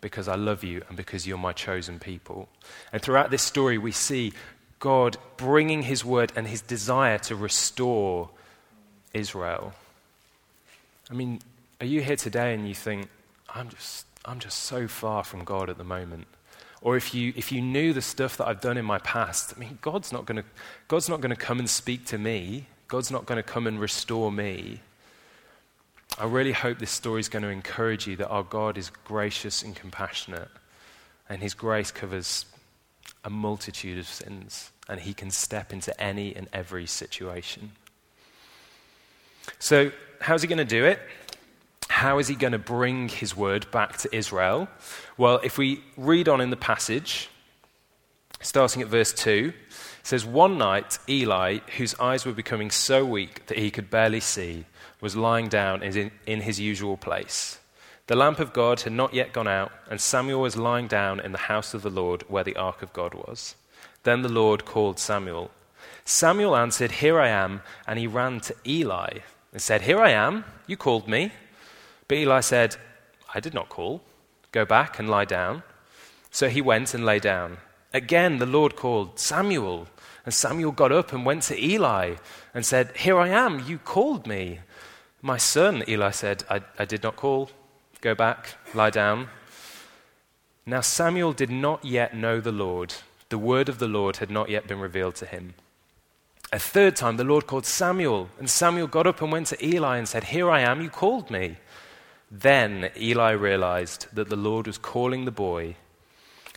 because 0.00 0.28
I 0.28 0.34
love 0.34 0.64
you, 0.64 0.82
and 0.88 0.96
because 0.96 1.26
you're 1.26 1.38
my 1.38 1.52
chosen 1.52 1.98
people. 1.98 2.48
And 2.92 3.02
throughout 3.02 3.30
this 3.30 3.42
story, 3.42 3.78
we 3.78 3.92
see 3.92 4.32
God 4.78 5.18
bringing 5.36 5.82
his 5.82 6.04
word 6.04 6.32
and 6.34 6.46
his 6.46 6.62
desire 6.62 7.18
to 7.18 7.36
restore 7.36 8.30
Israel. 9.12 9.72
I 11.10 11.14
mean, 11.14 11.40
are 11.80 11.86
you 11.86 12.00
here 12.00 12.16
today 12.16 12.54
and 12.54 12.66
you 12.68 12.74
think, 12.74 13.08
I'm 13.48 13.68
just, 13.68 14.06
I'm 14.24 14.38
just 14.38 14.58
so 14.58 14.88
far 14.88 15.24
from 15.24 15.44
God 15.44 15.68
at 15.68 15.76
the 15.76 15.84
moment? 15.84 16.26
Or 16.82 16.96
if 16.96 17.14
you, 17.14 17.32
if 17.36 17.52
you 17.52 17.60
knew 17.60 17.92
the 17.92 18.00
stuff 18.00 18.38
that 18.38 18.48
I've 18.48 18.60
done 18.60 18.78
in 18.78 18.84
my 18.84 18.98
past, 18.98 19.52
I 19.54 19.60
mean, 19.60 19.78
God's 19.82 20.12
not 20.12 20.24
gonna 20.24 20.44
God's 20.88 21.08
not 21.08 21.20
going 21.20 21.34
to 21.34 21.40
come 21.40 21.58
and 21.58 21.68
speak 21.68 22.06
to 22.06 22.18
me. 22.18 22.66
God's 22.88 23.10
not 23.10 23.26
going 23.26 23.36
to 23.36 23.42
come 23.42 23.66
and 23.66 23.78
restore 23.78 24.32
me. 24.32 24.80
I 26.20 26.26
really 26.26 26.52
hope 26.52 26.78
this 26.78 26.90
story 26.90 27.20
is 27.20 27.28
going 27.28 27.42
to 27.42 27.48
encourage 27.48 28.06
you 28.06 28.16
that 28.16 28.28
our 28.28 28.42
God 28.42 28.76
is 28.76 28.90
gracious 29.04 29.62
and 29.62 29.74
compassionate, 29.74 30.48
and 31.28 31.42
His 31.42 31.54
grace 31.54 31.90
covers 31.90 32.44
a 33.24 33.30
multitude 33.30 33.98
of 33.98 34.06
sins, 34.06 34.70
and 34.88 35.00
He 35.00 35.14
can 35.14 35.30
step 35.30 35.72
into 35.72 35.98
any 36.00 36.36
and 36.36 36.48
every 36.52 36.86
situation. 36.86 37.72
So, 39.58 39.90
how's 40.20 40.42
He 40.42 40.48
going 40.48 40.58
to 40.58 40.64
do 40.64 40.84
it? 40.84 41.00
how 42.00 42.18
is 42.18 42.28
he 42.28 42.34
going 42.34 42.52
to 42.52 42.58
bring 42.58 43.08
his 43.08 43.36
word 43.36 43.70
back 43.70 43.98
to 43.98 44.16
Israel? 44.16 44.68
Well, 45.18 45.40
if 45.42 45.58
we 45.58 45.82
read 45.98 46.28
on 46.28 46.40
in 46.40 46.48
the 46.48 46.56
passage, 46.56 47.28
starting 48.40 48.80
at 48.80 48.88
verse 48.88 49.12
2, 49.12 49.52
it 49.52 50.06
says, 50.06 50.24
One 50.24 50.56
night, 50.56 50.98
Eli, 51.08 51.58
whose 51.76 51.94
eyes 52.00 52.24
were 52.24 52.32
becoming 52.32 52.70
so 52.70 53.04
weak 53.04 53.44
that 53.48 53.58
he 53.58 53.70
could 53.70 53.90
barely 53.90 54.20
see, 54.20 54.64
was 55.00 55.16
lying 55.16 55.48
down 55.48 55.82
in, 55.82 56.10
in 56.26 56.40
his 56.42 56.60
usual 56.60 56.96
place. 56.96 57.58
The 58.06 58.16
lamp 58.16 58.40
of 58.40 58.52
God 58.52 58.80
had 58.80 58.92
not 58.92 59.14
yet 59.14 59.32
gone 59.32 59.48
out, 59.48 59.70
and 59.88 60.00
Samuel 60.00 60.40
was 60.40 60.56
lying 60.56 60.88
down 60.88 61.20
in 61.20 61.32
the 61.32 61.38
house 61.38 61.74
of 61.74 61.82
the 61.82 61.90
Lord 61.90 62.22
where 62.28 62.44
the 62.44 62.56
ark 62.56 62.82
of 62.82 62.92
God 62.92 63.14
was. 63.14 63.54
Then 64.02 64.22
the 64.22 64.28
Lord 64.28 64.64
called 64.64 64.98
Samuel. 64.98 65.50
Samuel 66.04 66.56
answered, 66.56 66.90
Here 66.90 67.20
I 67.20 67.28
am, 67.28 67.62
and 67.86 67.98
he 67.98 68.06
ran 68.06 68.40
to 68.40 68.56
Eli 68.66 69.18
and 69.52 69.62
said, 69.62 69.82
Here 69.82 70.00
I 70.00 70.10
am, 70.10 70.44
you 70.66 70.76
called 70.76 71.06
me. 71.06 71.32
But 72.08 72.18
Eli 72.18 72.40
said, 72.40 72.76
I 73.32 73.40
did 73.40 73.54
not 73.54 73.68
call. 73.68 74.02
Go 74.52 74.64
back 74.64 74.98
and 74.98 75.08
lie 75.08 75.24
down. 75.24 75.62
So 76.30 76.48
he 76.48 76.60
went 76.60 76.94
and 76.94 77.04
lay 77.04 77.18
down. 77.18 77.58
Again, 77.92 78.38
the 78.38 78.46
Lord 78.46 78.76
called, 78.76 79.18
Samuel. 79.18 79.86
And 80.24 80.34
Samuel 80.34 80.72
got 80.72 80.92
up 80.92 81.12
and 81.12 81.24
went 81.24 81.44
to 81.44 81.64
Eli 81.64 82.16
and 82.54 82.66
said, 82.66 82.96
Here 82.96 83.18
I 83.18 83.28
am, 83.28 83.64
you 83.66 83.78
called 83.78 84.26
me. 84.26 84.60
My 85.22 85.36
son, 85.36 85.84
Eli 85.86 86.10
said, 86.10 86.44
I, 86.48 86.62
I 86.78 86.84
did 86.84 87.02
not 87.02 87.16
call. 87.16 87.50
Go 88.00 88.14
back, 88.14 88.54
lie 88.74 88.90
down. 88.90 89.28
Now 90.64 90.80
Samuel 90.80 91.32
did 91.32 91.50
not 91.50 91.84
yet 91.84 92.16
know 92.16 92.40
the 92.40 92.52
Lord. 92.52 92.94
The 93.28 93.38
word 93.38 93.68
of 93.68 93.78
the 93.78 93.88
Lord 93.88 94.16
had 94.16 94.30
not 94.30 94.48
yet 94.48 94.66
been 94.66 94.80
revealed 94.80 95.16
to 95.16 95.26
him. 95.26 95.54
A 96.52 96.58
third 96.58 96.96
time, 96.96 97.16
the 97.16 97.24
Lord 97.24 97.46
called 97.46 97.66
Samuel, 97.66 98.28
and 98.38 98.50
Samuel 98.50 98.88
got 98.88 99.06
up 99.06 99.22
and 99.22 99.30
went 99.30 99.48
to 99.48 99.64
Eli 99.64 99.98
and 99.98 100.08
said, 100.08 100.24
Here 100.24 100.50
I 100.50 100.60
am, 100.60 100.80
you 100.80 100.90
called 100.90 101.30
me. 101.30 101.58
Then 102.30 102.90
Eli 102.96 103.32
realized 103.32 104.06
that 104.12 104.30
the 104.30 104.36
Lord 104.36 104.66
was 104.66 104.78
calling 104.78 105.26
the 105.26 105.30
boy. 105.30 105.76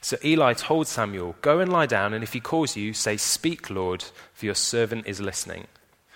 So 0.02 0.18
Eli 0.24 0.54
told 0.54 0.88
Samuel, 0.88 1.36
Go 1.42 1.60
and 1.60 1.72
lie 1.72 1.86
down, 1.86 2.14
and 2.14 2.24
if 2.24 2.34
he 2.34 2.40
calls 2.40 2.76
you, 2.76 2.94
say, 2.94 3.18
Speak, 3.18 3.70
Lord, 3.70 4.04
for 4.34 4.46
your 4.46 4.56
servant 4.56 5.06
is 5.06 5.22
listening. 5.22 5.68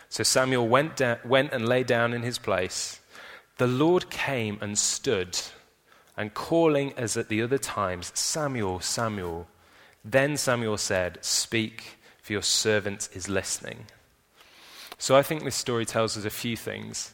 So 0.09 0.23
Samuel 0.23 0.67
went, 0.67 1.01
went 1.25 1.53
and 1.53 1.67
lay 1.67 1.83
down 1.83 2.13
in 2.13 2.23
his 2.23 2.37
place. 2.37 3.01
The 3.57 3.67
Lord 3.67 4.09
came 4.09 4.57
and 4.61 4.77
stood, 4.77 5.37
and 6.15 6.33
calling 6.33 6.93
as 6.93 7.17
at 7.17 7.29
the 7.29 7.41
other 7.41 7.57
times, 7.57 8.11
Samuel, 8.15 8.79
Samuel. 8.79 9.47
Then 10.05 10.37
Samuel 10.37 10.77
said, 10.77 11.19
Speak, 11.21 11.97
for 12.21 12.33
your 12.33 12.41
servant 12.41 13.09
is 13.13 13.29
listening. 13.29 13.85
So 14.97 15.15
I 15.15 15.21
think 15.21 15.43
this 15.43 15.55
story 15.55 15.85
tells 15.85 16.17
us 16.17 16.25
a 16.25 16.29
few 16.29 16.57
things. 16.57 17.13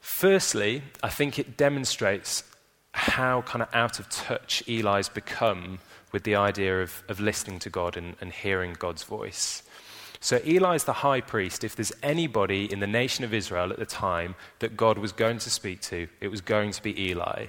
Firstly, 0.00 0.82
I 1.02 1.08
think 1.08 1.38
it 1.38 1.56
demonstrates 1.56 2.44
how 2.92 3.42
kind 3.42 3.62
of 3.62 3.68
out 3.74 3.98
of 3.98 4.08
touch 4.08 4.62
Eli's 4.68 5.08
become 5.08 5.78
with 6.10 6.24
the 6.24 6.34
idea 6.36 6.82
of, 6.82 7.02
of 7.08 7.20
listening 7.20 7.58
to 7.60 7.70
God 7.70 7.96
and, 7.96 8.16
and 8.20 8.32
hearing 8.32 8.74
God's 8.78 9.04
voice. 9.04 9.62
So 10.22 10.40
Eli's 10.46 10.84
the 10.84 10.92
high 10.92 11.20
priest. 11.20 11.64
If 11.64 11.74
there's 11.74 11.92
anybody 12.00 12.72
in 12.72 12.78
the 12.78 12.86
nation 12.86 13.24
of 13.24 13.34
Israel 13.34 13.72
at 13.72 13.78
the 13.80 13.84
time 13.84 14.36
that 14.60 14.76
God 14.76 14.96
was 14.96 15.10
going 15.10 15.38
to 15.38 15.50
speak 15.50 15.80
to, 15.82 16.06
it 16.20 16.28
was 16.28 16.40
going 16.40 16.70
to 16.70 16.80
be 16.80 17.08
Eli. 17.08 17.46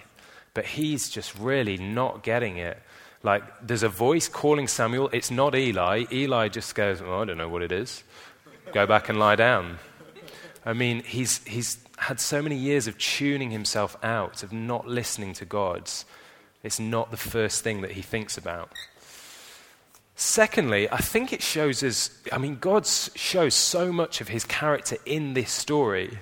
But 0.55 0.65
he's 0.65 1.07
just 1.07 1.37
really 1.37 1.77
not 1.77 2.23
getting 2.23 2.57
it. 2.57 2.81
Like, 3.21 3.43
there's 3.61 3.83
a 3.83 3.89
voice 3.89 4.27
calling 4.27 4.67
Samuel. 4.67 5.11
It's 5.13 5.29
not 5.29 5.53
Eli. 5.53 6.05
Eli 6.11 6.47
just 6.47 6.73
goes, 6.73 6.99
oh, 6.99 7.21
I 7.21 7.25
don't 7.25 7.37
know 7.37 7.47
what 7.47 7.61
it 7.61 7.71
is. 7.71 8.03
Go 8.73 8.87
back 8.87 9.07
and 9.07 9.19
lie 9.19 9.35
down. 9.35 9.77
I 10.65 10.73
mean, 10.73 11.03
he's, 11.03 11.43
he's 11.45 11.77
had 11.99 12.19
so 12.19 12.41
many 12.41 12.55
years 12.55 12.87
of 12.87 12.97
tuning 12.97 13.51
himself 13.51 13.95
out, 14.01 14.41
of 14.41 14.51
not 14.51 14.87
listening 14.87 15.33
to 15.33 15.45
God. 15.45 15.91
It's 16.63 16.79
not 16.79 17.11
the 17.11 17.17
first 17.17 17.63
thing 17.63 17.81
that 17.81 17.91
he 17.91 18.01
thinks 18.01 18.35
about. 18.35 18.71
Secondly, 20.15 20.89
I 20.91 20.97
think 20.97 21.33
it 21.33 21.41
shows 21.41 21.83
us, 21.83 22.11
I 22.31 22.37
mean, 22.37 22.57
God 22.59 22.85
shows 22.85 23.55
so 23.55 23.91
much 23.91 24.21
of 24.21 24.27
his 24.27 24.45
character 24.45 24.97
in 25.05 25.33
this 25.33 25.51
story. 25.51 26.19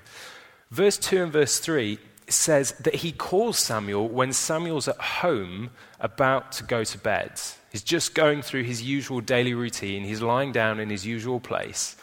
Verse 0.69 0.97
2 0.97 1.23
and 1.23 1.33
verse 1.33 1.59
3 1.59 1.99
says 2.29 2.71
that 2.79 2.95
he 2.95 3.11
calls 3.11 3.59
Samuel 3.59 4.07
when 4.07 4.31
Samuel's 4.31 4.87
at 4.87 4.97
home 4.97 5.71
about 5.99 6.53
to 6.53 6.63
go 6.63 6.83
to 6.83 6.97
bed. 6.97 7.39
He's 7.71 7.83
just 7.83 8.15
going 8.15 8.41
through 8.41 8.63
his 8.63 8.81
usual 8.81 9.19
daily 9.21 9.53
routine, 9.53 10.03
he's 10.03 10.21
lying 10.21 10.51
down 10.51 10.79
in 10.79 10.89
his 10.89 11.05
usual 11.05 11.39
place. 11.39 11.97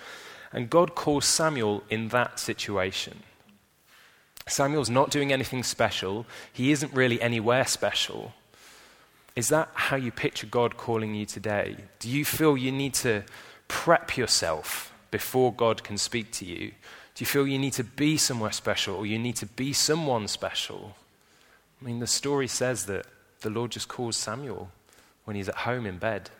And 0.53 0.71
God 0.71 0.95
calls 0.95 1.27
Samuel 1.27 1.83
in 1.91 2.09
that 2.09 2.39
situation. 2.39 3.23
Samuel's 4.47 4.89
not 4.89 5.11
doing 5.11 5.31
anything 5.31 5.63
special. 5.63 6.25
He 6.53 6.73
isn't 6.73 6.95
really 6.95 7.21
anywhere 7.21 7.67
special. 7.67 8.33
Is 9.39 9.51
that 9.51 9.71
how 9.73 9.95
you 9.95 10.11
picture 10.11 10.49
God 10.49 10.77
calling 10.77 11.15
you 11.15 11.25
today? 11.25 11.77
Do 12.01 12.11
you 12.11 12.25
feel 12.25 12.57
you 12.57 12.73
need 12.73 12.93
to 12.95 13.23
prep 13.69 14.17
yourself 14.17 14.93
before 15.13 15.53
God 15.53 15.85
can 15.85 15.97
speak 15.97 16.33
to 16.33 16.45
you? 16.45 16.73
Do 17.15 17.23
you 17.23 17.27
feel 17.27 17.47
you 17.47 17.57
need 17.57 17.75
to 17.75 17.85
be 17.85 18.17
somewhere 18.17 18.51
special 18.51 18.97
or 18.97 19.07
you 19.07 19.17
need 19.17 19.37
to 19.37 19.47
be 19.47 19.73
someone 19.73 20.27
special? 20.27 20.97
I 21.81 21.85
mean, 21.85 22.01
the 22.01 22.09
story 22.09 22.49
says 22.49 22.87
that 22.87 23.07
the 23.43 23.49
Lord 23.49 23.71
just 23.71 23.87
calls 23.87 24.17
Samuel 24.17 24.73
when 25.23 25.37
he's 25.37 25.49
at 25.49 25.59
home 25.69 25.87
in 25.87 25.99
bed. 25.99 26.31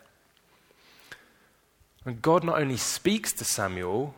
And 2.05 2.21
God 2.21 2.43
not 2.43 2.59
only 2.61 2.79
speaks 2.79 3.33
to 3.35 3.45
Samuel, 3.45 4.13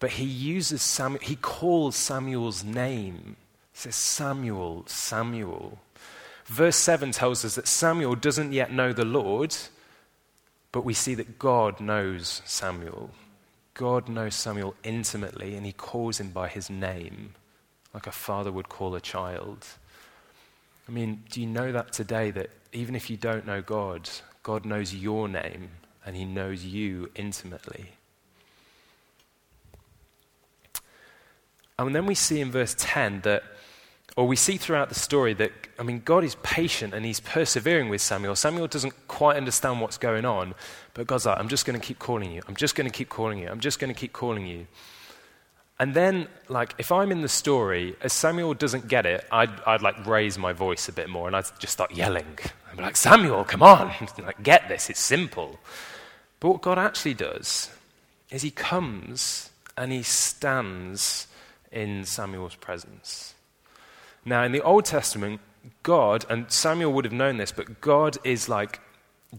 but 0.00 0.12
he 0.12 0.24
uses 0.24 0.80
Samuel, 0.80 1.20
he 1.22 1.36
calls 1.36 1.96
Samuel's 1.96 2.64
name. 2.64 3.36
He 3.74 3.78
says, 3.80 3.94
Samuel, 3.94 4.84
Samuel 4.86 5.80
verse 6.46 6.76
7 6.76 7.12
tells 7.12 7.44
us 7.44 7.54
that 7.56 7.68
Samuel 7.68 8.14
doesn't 8.14 8.52
yet 8.52 8.72
know 8.72 8.92
the 8.92 9.04
Lord, 9.04 9.54
but 10.72 10.84
we 10.84 10.94
see 10.94 11.14
that 11.14 11.38
God 11.38 11.80
knows 11.80 12.42
Samuel. 12.44 13.10
God 13.74 14.08
knows 14.08 14.34
Samuel 14.34 14.74
intimately 14.82 15.54
and 15.54 15.66
he 15.66 15.72
calls 15.72 16.18
him 16.18 16.30
by 16.30 16.48
his 16.48 16.70
name, 16.70 17.34
like 17.92 18.06
a 18.06 18.12
father 18.12 18.50
would 18.50 18.68
call 18.68 18.94
a 18.94 19.00
child. 19.00 19.66
I 20.88 20.92
mean, 20.92 21.24
do 21.30 21.40
you 21.40 21.46
know 21.46 21.72
that 21.72 21.92
today 21.92 22.30
that 22.30 22.50
even 22.72 22.94
if 22.94 23.10
you 23.10 23.16
don't 23.16 23.46
know 23.46 23.60
God, 23.60 24.08
God 24.42 24.64
knows 24.64 24.94
your 24.94 25.28
name 25.28 25.70
and 26.04 26.16
he 26.16 26.24
knows 26.24 26.64
you 26.64 27.10
intimately? 27.14 27.90
And 31.78 31.94
then 31.94 32.06
we 32.06 32.14
see 32.14 32.40
in 32.40 32.50
verse 32.50 32.74
10 32.78 33.22
that 33.22 33.42
or 34.16 34.26
we 34.26 34.34
see 34.34 34.56
throughout 34.56 34.88
the 34.88 34.94
story 34.94 35.34
that, 35.34 35.52
I 35.78 35.82
mean, 35.82 36.00
God 36.02 36.24
is 36.24 36.36
patient 36.36 36.94
and 36.94 37.04
he's 37.04 37.20
persevering 37.20 37.90
with 37.90 38.00
Samuel. 38.00 38.34
Samuel 38.34 38.66
doesn't 38.66 38.94
quite 39.08 39.36
understand 39.36 39.82
what's 39.82 39.98
going 39.98 40.24
on, 40.24 40.54
but 40.94 41.06
God's 41.06 41.26
like, 41.26 41.38
I'm 41.38 41.48
just 41.48 41.66
going 41.66 41.78
to 41.78 41.86
keep 41.86 41.98
calling 41.98 42.32
you. 42.32 42.40
I'm 42.48 42.56
just 42.56 42.74
going 42.74 42.90
to 42.90 42.92
keep 42.92 43.10
calling 43.10 43.38
you. 43.38 43.48
I'm 43.48 43.60
just 43.60 43.78
going 43.78 43.92
to 43.92 43.98
keep 43.98 44.14
calling 44.14 44.46
you. 44.46 44.66
And 45.78 45.92
then, 45.92 46.28
like, 46.48 46.74
if 46.78 46.90
I'm 46.90 47.12
in 47.12 47.20
the 47.20 47.28
story, 47.28 47.94
as 48.00 48.14
Samuel 48.14 48.54
doesn't 48.54 48.88
get 48.88 49.04
it, 49.04 49.26
I'd, 49.30 49.50
I'd 49.66 49.82
like 49.82 50.06
raise 50.06 50.38
my 50.38 50.54
voice 50.54 50.88
a 50.88 50.92
bit 50.92 51.10
more 51.10 51.26
and 51.26 51.36
I'd 51.36 51.44
just 51.58 51.74
start 51.74 51.92
yelling. 51.92 52.38
I'd 52.70 52.78
be 52.78 52.82
like, 52.82 52.96
Samuel, 52.96 53.44
come 53.44 53.62
on, 53.62 53.92
like, 54.18 54.42
get 54.42 54.68
this, 54.68 54.88
it's 54.88 55.00
simple. 55.00 55.58
But 56.40 56.48
what 56.48 56.62
God 56.62 56.78
actually 56.78 57.12
does 57.12 57.70
is 58.30 58.40
he 58.40 58.50
comes 58.50 59.50
and 59.76 59.92
he 59.92 60.02
stands 60.02 61.28
in 61.70 62.06
Samuel's 62.06 62.54
presence. 62.54 63.34
Now, 64.28 64.42
in 64.42 64.50
the 64.50 64.60
Old 64.60 64.84
Testament, 64.84 65.40
God, 65.84 66.26
and 66.28 66.50
Samuel 66.50 66.92
would 66.94 67.04
have 67.04 67.14
known 67.14 67.36
this, 67.36 67.52
but 67.52 67.80
God 67.80 68.18
is 68.24 68.48
like 68.48 68.80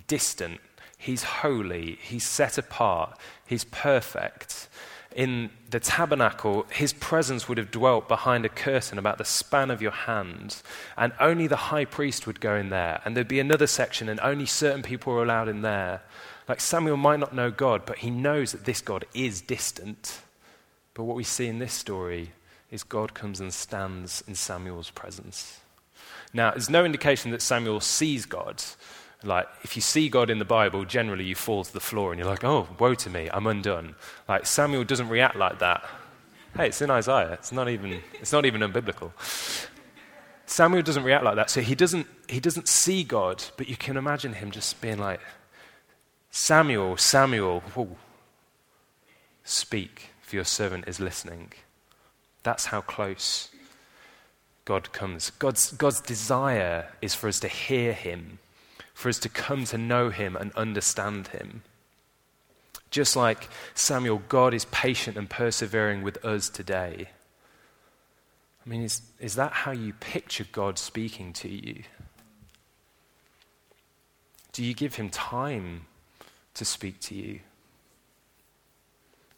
distant. 0.08 0.62
He's 0.98 1.24
holy. 1.24 2.00
He's 2.02 2.26
set 2.26 2.58
apart. 2.58 3.20
He's 3.46 3.66
perfect. 3.66 4.70
In 5.14 5.50
the 5.72 5.82
tabernacle, 5.82 6.66
his 6.72 6.94
presence 6.94 7.50
would 7.50 7.58
have 7.58 7.70
dwelt 7.70 8.08
behind 8.08 8.46
a 8.46 8.50
curtain 8.50 8.98
about 8.98 9.18
the 9.18 9.26
span 9.26 9.72
of 9.72 9.82
your 9.82 9.92
hand, 9.92 10.62
and 10.96 11.12
only 11.20 11.48
the 11.48 11.56
high 11.58 11.86
priest 11.86 12.26
would 12.26 12.40
go 12.40 12.56
in 12.56 12.70
there. 12.70 13.02
And 13.04 13.16
there'd 13.16 13.28
be 13.28 13.42
another 13.42 13.68
section, 13.68 14.08
and 14.08 14.22
only 14.22 14.46
certain 14.46 14.84
people 14.84 15.12
were 15.12 15.24
allowed 15.24 15.50
in 15.50 15.64
there. 15.64 16.02
Like 16.48 16.62
Samuel 16.62 16.96
might 16.96 17.20
not 17.20 17.36
know 17.36 17.52
God, 17.52 17.86
but 17.86 17.98
he 17.98 18.10
knows 18.10 18.54
that 18.54 18.64
this 18.64 18.80
God 18.80 19.04
is 19.14 19.42
distant. 19.42 20.22
But 20.94 21.04
what 21.04 21.18
we 21.18 21.26
see 21.26 21.48
in 21.48 21.60
this 21.60 21.74
story 21.74 22.32
is 22.72 22.84
God 22.84 23.14
comes 23.14 23.40
and 23.40 23.54
stands 23.54 24.24
in 24.28 24.36
Samuel's 24.36 24.90
presence. 24.90 25.60
Now, 26.34 26.52
there's 26.52 26.70
no 26.70 26.84
indication 26.86 27.32
that 27.32 27.42
Samuel 27.42 27.80
sees 27.80 28.26
God. 28.26 28.62
Like, 29.24 29.48
if 29.64 29.76
you 29.76 29.82
see 29.82 30.10
God 30.10 30.30
in 30.30 30.40
the 30.40 30.46
Bible, 30.46 30.86
generally 30.86 31.24
you 31.24 31.36
fall 31.36 31.64
to 31.64 31.74
the 31.74 31.80
floor 31.80 32.12
and 32.12 32.20
you're 32.20 32.30
like, 32.30 32.44
oh, 32.44 32.68
woe 32.78 32.94
to 32.96 33.10
me, 33.10 33.30
I'm 33.34 33.48
undone. 33.48 33.96
Like, 34.28 34.46
Samuel 34.46 34.84
doesn't 34.84 35.10
react 35.10 35.36
like 35.36 35.60
that. 35.60 35.84
Hey, 36.56 36.68
it's 36.68 36.82
in 36.82 36.92
Isaiah. 36.92 37.34
It's 37.34 37.52
not 37.52 37.70
even, 37.70 38.02
it's 38.20 38.32
not 38.32 38.46
even 38.46 38.62
unbiblical. 38.62 39.12
Samuel 40.46 40.82
doesn't 40.82 41.04
react 41.04 41.24
like 41.24 41.36
that. 41.36 41.50
So 41.50 41.62
he 41.62 41.76
doesn't, 41.76 42.08
he 42.28 42.40
doesn't 42.40 42.68
see 42.68 43.04
God, 43.04 43.44
but 43.58 43.68
you 43.68 43.76
can 43.76 43.98
imagine 43.98 44.34
him 44.34 44.52
just 44.52 44.80
being 44.82 44.98
like, 44.98 45.20
Samuel, 46.30 46.98
Samuel, 46.98 47.62
whoa, 47.74 47.98
speak, 49.44 50.10
for 50.22 50.36
your 50.36 50.46
servant 50.46 50.88
is 50.88 51.00
listening. 51.00 51.54
That's 52.48 52.68
how 52.68 52.80
close 52.80 53.50
God 54.64 54.94
comes. 54.94 55.32
God's, 55.32 55.74
God's 55.74 56.00
desire 56.00 56.94
is 57.02 57.14
for 57.14 57.28
us 57.28 57.42
to 57.42 57.50
hear 57.50 57.92
him, 57.92 58.40
for 58.94 59.10
us 59.10 59.20
to 59.20 59.28
come 59.28 59.66
to 59.66 59.78
know 59.78 60.12
him 60.12 60.38
and 60.38 60.54
understand 60.54 61.28
him. 61.28 61.64
Just 62.90 63.18
like 63.18 63.50
Samuel, 63.76 64.22
God 64.30 64.54
is 64.54 64.64
patient 64.64 65.18
and 65.18 65.30
persevering 65.30 66.04
with 66.04 66.24
us 66.24 66.48
today. 66.48 67.10
I 68.66 68.70
mean, 68.70 68.82
is, 68.84 69.02
is 69.20 69.36
that 69.36 69.52
how 69.52 69.74
you 69.74 69.92
picture 69.92 70.46
God 70.50 70.80
speaking 70.80 71.34
to 71.34 71.50
you? 71.50 71.84
Do 74.54 74.64
you 74.64 74.74
give 74.74 74.96
him 74.96 75.10
time 75.10 75.82
to 76.54 76.64
speak 76.64 77.02
to 77.02 77.14
you? 77.14 77.42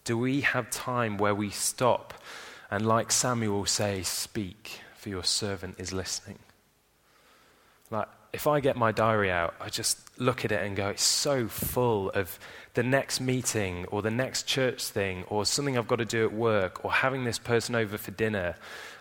Do 0.03 0.15
we 0.15 0.41
have 0.41 0.69
time 0.69 1.17
where 1.17 1.33
we 1.33 1.49
stop 1.49 2.13
and, 2.71 2.85
like 2.85 3.11
Samuel, 3.11 3.65
say, 3.65 4.03
Speak, 4.03 4.81
for 4.95 5.09
your 5.09 5.23
servant 5.23 5.75
is 5.77 5.93
listening? 5.93 6.39
Like, 7.91 8.07
if 8.31 8.45
I 8.45 8.59
get 8.59 8.75
my 8.75 8.91
diary 8.91 9.31
out, 9.31 9.55
I 9.59 9.69
just 9.69 9.97
look 10.19 10.45
at 10.45 10.51
it 10.51 10.61
and 10.65 10.75
go, 10.75 10.89
It's 10.89 11.03
so 11.03 11.47
full 11.47 12.09
of 12.11 12.39
the 12.73 12.83
next 12.83 13.19
meeting 13.19 13.85
or 13.85 14.01
the 14.01 14.11
next 14.11 14.43
church 14.43 14.83
thing 14.83 15.23
or 15.29 15.45
something 15.45 15.77
I've 15.77 15.87
got 15.87 15.97
to 15.97 16.05
do 16.05 16.25
at 16.25 16.33
work 16.33 16.85
or 16.85 16.91
having 16.91 17.23
this 17.23 17.39
person 17.39 17.75
over 17.75 17.97
for 17.97 18.11
dinner. 18.11 18.55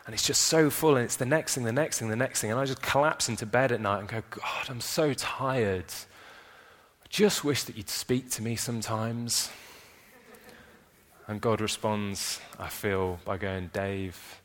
And 0.06 0.14
it's 0.14 0.26
just 0.26 0.42
so 0.42 0.70
full, 0.70 0.96
and 0.96 1.04
it's 1.04 1.16
the 1.16 1.26
next 1.26 1.54
thing, 1.54 1.64
the 1.64 1.72
next 1.72 1.98
thing, 1.98 2.08
the 2.08 2.16
next 2.16 2.40
thing. 2.40 2.50
And 2.50 2.58
I 2.58 2.64
just 2.64 2.80
collapse 2.80 3.28
into 3.28 3.44
bed 3.44 3.72
at 3.72 3.80
night 3.80 3.98
and 3.98 4.08
go, 4.08 4.22
God, 4.30 4.70
I'm 4.70 4.80
so 4.80 5.12
tired 5.12 5.92
I 7.08 7.14
just 7.14 7.42
wish 7.42 7.62
that 7.64 7.76
you'd 7.76 7.88
speak 7.88 8.30
to 8.32 8.42
me 8.42 8.54
sometimes. 8.54 9.50
And 11.28 11.42
God 11.42 11.60
responds, 11.60 12.40
I 12.58 12.68
feel, 12.68 13.20
by 13.26 13.36
going, 13.36 13.68
Dave, 13.74 14.40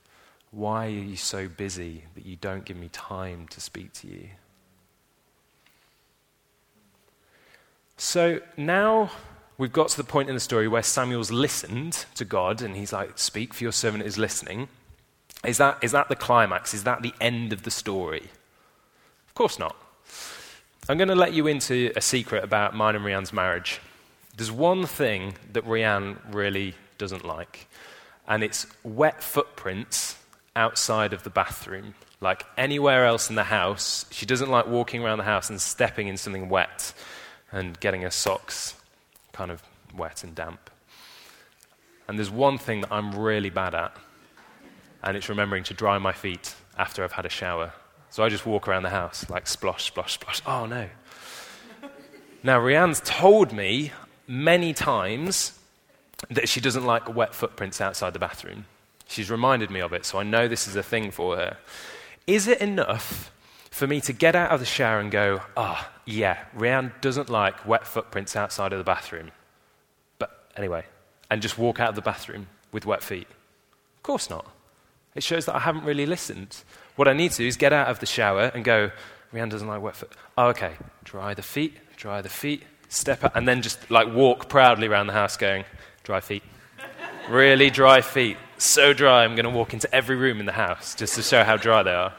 why 0.51 0.87
are 0.87 0.89
you 0.89 1.15
so 1.15 1.47
busy 1.47 2.03
that 2.13 2.25
you 2.25 2.35
don't 2.35 2.65
give 2.65 2.75
me 2.75 2.89
time 2.89 3.47
to 3.47 3.61
speak 3.61 3.93
to 3.93 4.07
you? 4.07 4.27
So 7.95 8.41
now 8.57 9.11
we've 9.57 9.71
got 9.71 9.87
to 9.89 9.97
the 9.97 10.03
point 10.03 10.27
in 10.27 10.35
the 10.35 10.41
story 10.41 10.67
where 10.67 10.83
Samuel's 10.83 11.31
listened 11.31 12.05
to 12.15 12.25
God 12.25 12.61
and 12.61 12.75
he's 12.75 12.91
like, 12.91 13.17
Speak, 13.17 13.53
for 13.53 13.63
your 13.63 13.71
servant 13.71 14.03
is 14.03 14.17
listening. 14.17 14.67
Is 15.45 15.57
that, 15.59 15.77
is 15.81 15.93
that 15.93 16.09
the 16.09 16.15
climax? 16.17 16.73
Is 16.73 16.83
that 16.83 17.01
the 17.01 17.13
end 17.21 17.53
of 17.53 17.63
the 17.63 17.71
story? 17.71 18.29
Of 19.27 19.35
course 19.35 19.57
not. 19.57 19.75
I'm 20.89 20.97
going 20.97 21.07
to 21.07 21.15
let 21.15 21.31
you 21.31 21.47
into 21.47 21.93
a 21.95 22.01
secret 22.01 22.43
about 22.43 22.75
mine 22.75 22.95
and 22.95 23.05
Rianne's 23.05 23.31
marriage. 23.31 23.79
There's 24.35 24.51
one 24.51 24.85
thing 24.85 25.35
that 25.51 25.65
Rianne 25.65 26.17
really 26.33 26.73
doesn't 26.97 27.23
like, 27.23 27.67
and 28.27 28.43
it's 28.43 28.65
wet 28.83 29.21
footprints 29.21 30.17
outside 30.55 31.13
of 31.13 31.23
the 31.23 31.29
bathroom. 31.29 31.93
Like 32.19 32.45
anywhere 32.57 33.05
else 33.05 33.29
in 33.29 33.35
the 33.35 33.43
house, 33.43 34.05
she 34.09 34.25
doesn't 34.25 34.49
like 34.49 34.67
walking 34.67 35.03
around 35.03 35.17
the 35.17 35.23
house 35.25 35.49
and 35.49 35.59
stepping 35.61 36.07
in 36.07 36.17
something 36.17 36.49
wet 36.49 36.93
and 37.51 37.79
getting 37.79 38.01
her 38.01 38.09
socks 38.09 38.75
kind 39.33 39.51
of 39.51 39.61
wet 39.95 40.23
and 40.23 40.33
damp. 40.33 40.69
And 42.07 42.17
there's 42.17 42.31
one 42.31 42.57
thing 42.57 42.81
that 42.81 42.91
I'm 42.91 43.15
really 43.15 43.49
bad 43.49 43.75
at, 43.75 43.95
and 45.03 45.15
it's 45.15 45.29
remembering 45.29 45.63
to 45.65 45.73
dry 45.73 45.97
my 45.97 46.11
feet 46.11 46.55
after 46.77 47.03
I've 47.03 47.11
had 47.11 47.25
a 47.25 47.29
shower. 47.29 47.73
So 48.09 48.23
I 48.23 48.29
just 48.29 48.45
walk 48.45 48.67
around 48.67 48.83
the 48.83 48.89
house 48.89 49.29
like 49.29 49.45
splosh, 49.45 49.91
splosh, 49.91 50.17
splosh. 50.17 50.41
Oh 50.45 50.65
no. 50.65 50.89
now, 52.43 52.59
Rianne's 52.59 53.01
told 53.03 53.53
me 53.53 53.91
many 54.27 54.73
times 54.73 55.59
that 56.29 56.47
she 56.47 56.61
doesn't 56.61 56.85
like 56.85 57.13
wet 57.13 57.35
footprints 57.35 57.81
outside 57.81 58.13
the 58.13 58.19
bathroom. 58.19 58.65
She's 59.07 59.29
reminded 59.29 59.69
me 59.69 59.81
of 59.81 59.93
it, 59.93 60.05
so 60.05 60.19
I 60.19 60.23
know 60.23 60.47
this 60.47 60.67
is 60.67 60.75
a 60.75 60.83
thing 60.83 61.11
for 61.11 61.35
her. 61.35 61.57
Is 62.25 62.47
it 62.47 62.61
enough 62.61 63.31
for 63.69 63.87
me 63.87 63.99
to 64.01 64.13
get 64.13 64.35
out 64.35 64.51
of 64.51 64.59
the 64.59 64.65
shower 64.65 64.99
and 64.99 65.11
go, 65.11 65.41
ah, 65.57 65.89
oh, 65.91 66.01
yeah, 66.05 66.45
Rianne 66.55 66.91
doesn't 67.01 67.29
like 67.29 67.65
wet 67.67 67.85
footprints 67.85 68.35
outside 68.35 68.71
of 68.71 68.77
the 68.77 68.83
bathroom? 68.83 69.31
But 70.19 70.47
anyway, 70.55 70.85
and 71.29 71.41
just 71.41 71.57
walk 71.57 71.79
out 71.79 71.89
of 71.89 71.95
the 71.95 72.01
bathroom 72.01 72.47
with 72.71 72.85
wet 72.85 73.03
feet? 73.03 73.27
Of 73.97 74.03
course 74.03 74.29
not. 74.29 74.45
It 75.15 75.23
shows 75.23 75.45
that 75.45 75.55
I 75.55 75.59
haven't 75.59 75.83
really 75.83 76.05
listened. 76.05 76.63
What 76.95 77.07
I 77.07 77.13
need 77.13 77.31
to 77.31 77.37
do 77.37 77.47
is 77.47 77.57
get 77.57 77.73
out 77.73 77.87
of 77.87 77.99
the 77.99 78.05
shower 78.05 78.51
and 78.53 78.63
go, 78.63 78.91
Rianne 79.33 79.49
doesn't 79.49 79.67
like 79.67 79.81
wet 79.81 79.95
foot. 79.95 80.11
Oh, 80.37 80.47
okay. 80.47 80.73
Dry 81.03 81.33
the 81.33 81.41
feet, 81.41 81.75
dry 81.97 82.21
the 82.21 82.29
feet, 82.29 82.63
step 82.93 83.23
out, 83.23 83.31
and 83.35 83.47
then 83.47 83.61
just 83.61 83.89
like 83.89 84.13
walk 84.13 84.49
proudly 84.49 84.87
around 84.87 85.07
the 85.07 85.13
house 85.13 85.37
going, 85.37 85.65
dry 86.03 86.19
feet. 86.19 86.43
really 87.29 87.69
dry 87.69 88.01
feet. 88.01 88.37
So 88.57 88.93
dry, 88.93 89.23
I'm 89.23 89.35
going 89.35 89.45
to 89.45 89.49
walk 89.49 89.73
into 89.73 89.93
every 89.93 90.15
room 90.15 90.39
in 90.39 90.45
the 90.45 90.53
house 90.53 90.95
just 90.95 91.15
to 91.15 91.21
show 91.21 91.43
how 91.43 91.57
dry 91.57 91.83
they 91.83 91.93
are. 91.93 92.13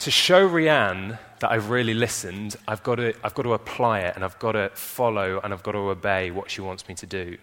to 0.00 0.10
show 0.10 0.48
Rianne 0.48 1.18
that 1.38 1.50
I've 1.50 1.70
really 1.70 1.94
listened, 1.94 2.56
I've 2.66 2.82
got, 2.82 2.96
to, 2.96 3.14
I've 3.22 3.34
got 3.34 3.42
to 3.42 3.54
apply 3.54 4.00
it 4.00 4.14
and 4.16 4.24
I've 4.24 4.38
got 4.38 4.52
to 4.52 4.70
follow 4.74 5.40
and 5.42 5.52
I've 5.52 5.62
got 5.62 5.72
to 5.72 5.78
obey 5.78 6.30
what 6.30 6.50
she 6.50 6.60
wants 6.60 6.88
me 6.88 6.94
to 6.96 7.06
do. 7.06 7.36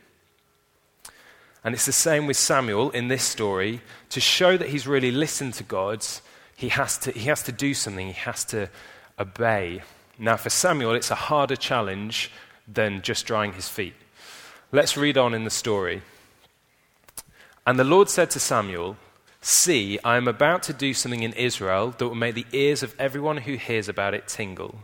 And 1.63 1.75
it's 1.75 1.85
the 1.85 1.91
same 1.91 2.25
with 2.25 2.37
Samuel 2.37 2.89
in 2.91 3.07
this 3.07 3.23
story. 3.23 3.81
To 4.09 4.19
show 4.19 4.57
that 4.57 4.69
he's 4.69 4.87
really 4.87 5.11
listened 5.11 5.53
to 5.55 5.63
God, 5.63 6.05
he 6.55 6.69
has 6.69 6.97
to, 6.99 7.11
he 7.11 7.29
has 7.29 7.43
to 7.43 7.51
do 7.51 7.73
something, 7.73 8.07
he 8.07 8.13
has 8.13 8.43
to 8.45 8.69
obey. 9.19 9.81
Now, 10.23 10.37
for 10.37 10.51
Samuel, 10.51 10.93
it's 10.93 11.09
a 11.09 11.15
harder 11.15 11.55
challenge 11.55 12.29
than 12.67 13.01
just 13.01 13.25
drying 13.25 13.53
his 13.53 13.67
feet. 13.67 13.95
Let's 14.71 14.95
read 14.95 15.17
on 15.17 15.33
in 15.33 15.45
the 15.45 15.49
story. 15.49 16.03
And 17.65 17.79
the 17.79 17.83
Lord 17.83 18.07
said 18.07 18.29
to 18.31 18.39
Samuel, 18.39 18.97
See, 19.41 19.97
I 20.03 20.17
am 20.17 20.27
about 20.27 20.61
to 20.63 20.73
do 20.73 20.93
something 20.93 21.23
in 21.23 21.33
Israel 21.33 21.95
that 21.97 22.07
will 22.07 22.13
make 22.13 22.35
the 22.35 22.45
ears 22.51 22.83
of 22.83 22.93
everyone 22.99 23.37
who 23.37 23.55
hears 23.55 23.89
about 23.89 24.13
it 24.13 24.27
tingle. 24.27 24.75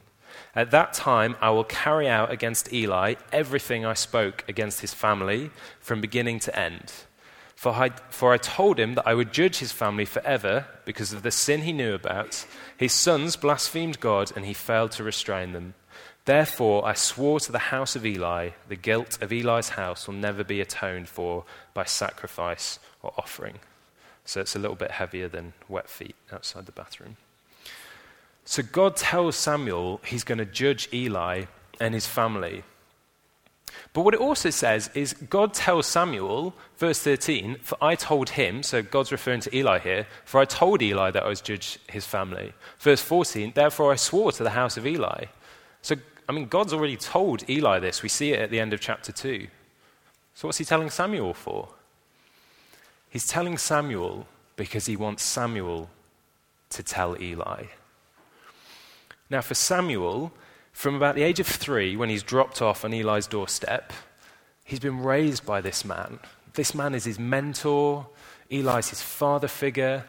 At 0.55 0.71
that 0.71 0.93
time, 0.93 1.35
I 1.39 1.51
will 1.51 1.63
carry 1.63 2.09
out 2.09 2.31
against 2.31 2.73
Eli 2.73 3.13
everything 3.31 3.85
I 3.85 3.93
spoke 3.93 4.43
against 4.47 4.81
his 4.81 4.95
family 4.95 5.51
from 5.79 6.01
beginning 6.01 6.39
to 6.39 6.59
end. 6.59 6.91
For 7.57 7.71
I, 7.71 7.89
for 8.11 8.31
I 8.33 8.37
told 8.37 8.79
him 8.79 8.93
that 8.93 9.07
I 9.07 9.15
would 9.15 9.33
judge 9.33 9.57
his 9.57 9.71
family 9.71 10.05
forever 10.05 10.67
because 10.85 11.11
of 11.11 11.23
the 11.23 11.31
sin 11.31 11.63
he 11.63 11.73
knew 11.73 11.95
about. 11.95 12.45
His 12.77 12.93
sons 12.93 13.35
blasphemed 13.35 13.99
God, 13.99 14.31
and 14.35 14.45
he 14.45 14.53
failed 14.53 14.91
to 14.91 15.03
restrain 15.03 15.53
them. 15.53 15.73
Therefore, 16.25 16.85
I 16.85 16.93
swore 16.93 17.39
to 17.39 17.51
the 17.51 17.73
house 17.73 17.95
of 17.95 18.05
Eli, 18.05 18.49
the 18.69 18.75
guilt 18.75 19.17
of 19.23 19.33
Eli's 19.33 19.69
house 19.69 20.05
will 20.05 20.13
never 20.13 20.43
be 20.43 20.61
atoned 20.61 21.09
for 21.09 21.45
by 21.73 21.85
sacrifice 21.85 22.77
or 23.01 23.11
offering. 23.17 23.57
So 24.23 24.39
it's 24.39 24.55
a 24.55 24.59
little 24.59 24.75
bit 24.75 24.91
heavier 24.91 25.27
than 25.27 25.53
wet 25.67 25.89
feet 25.89 26.15
outside 26.31 26.67
the 26.67 26.71
bathroom. 26.71 27.17
So 28.45 28.61
God 28.61 28.97
tells 28.97 29.35
Samuel 29.35 29.99
he's 30.05 30.23
going 30.23 30.37
to 30.37 30.45
judge 30.45 30.89
Eli 30.93 31.45
and 31.79 31.95
his 31.95 32.05
family. 32.05 32.63
But 33.93 34.01
what 34.01 34.13
it 34.13 34.19
also 34.19 34.49
says 34.49 34.89
is 34.93 35.13
God 35.13 35.53
tells 35.53 35.87
Samuel, 35.87 36.53
verse 36.77 36.99
13, 36.99 37.57
for 37.61 37.77
I 37.81 37.95
told 37.95 38.29
him, 38.29 38.63
so 38.63 38.81
God's 38.81 39.11
referring 39.11 39.41
to 39.41 39.55
Eli 39.55 39.79
here, 39.79 40.07
for 40.25 40.39
I 40.39 40.45
told 40.45 40.81
Eli 40.81 41.11
that 41.11 41.23
I 41.23 41.27
was 41.27 41.41
judge 41.41 41.79
his 41.89 42.05
family. 42.05 42.53
Verse 42.79 43.01
14, 43.01 43.53
therefore 43.55 43.91
I 43.91 43.95
swore 43.95 44.31
to 44.33 44.43
the 44.43 44.51
house 44.51 44.77
of 44.77 44.85
Eli. 44.85 45.25
So, 45.81 45.95
I 46.29 46.31
mean, 46.31 46.47
God's 46.47 46.73
already 46.73 46.97
told 46.97 47.49
Eli 47.49 47.79
this. 47.79 48.03
We 48.03 48.09
see 48.09 48.33
it 48.33 48.39
at 48.39 48.51
the 48.51 48.59
end 48.59 48.73
of 48.73 48.81
chapter 48.81 49.11
2. 49.11 49.47
So, 50.35 50.47
what's 50.47 50.57
he 50.57 50.65
telling 50.65 50.89
Samuel 50.89 51.33
for? 51.33 51.69
He's 53.09 53.27
telling 53.27 53.57
Samuel 53.57 54.27
because 54.55 54.85
he 54.85 54.95
wants 54.95 55.23
Samuel 55.23 55.89
to 56.69 56.83
tell 56.83 57.19
Eli. 57.21 57.63
Now, 59.29 59.41
for 59.41 59.55
Samuel, 59.55 60.31
from 60.77 60.93
about 60.93 61.15
the 61.15 61.23
age 61.23 61.39
of 61.39 61.47
three, 61.47 61.97
when 61.97 62.07
he's 62.07 62.21
dropped 62.21 62.61
off 62.61 62.85
on 62.85 62.93
Eli's 62.93 63.25
doorstep, 63.25 63.91
he's 64.63 64.79
been 64.79 64.99
raised 64.99 65.43
by 65.43 65.59
this 65.59 65.83
man. 65.83 66.19
This 66.53 66.75
man 66.75 66.93
is 66.93 67.03
his 67.03 67.17
mentor, 67.17 68.05
Eli's 68.51 68.89
his 68.89 69.01
father 69.01 69.47
figure. 69.47 70.05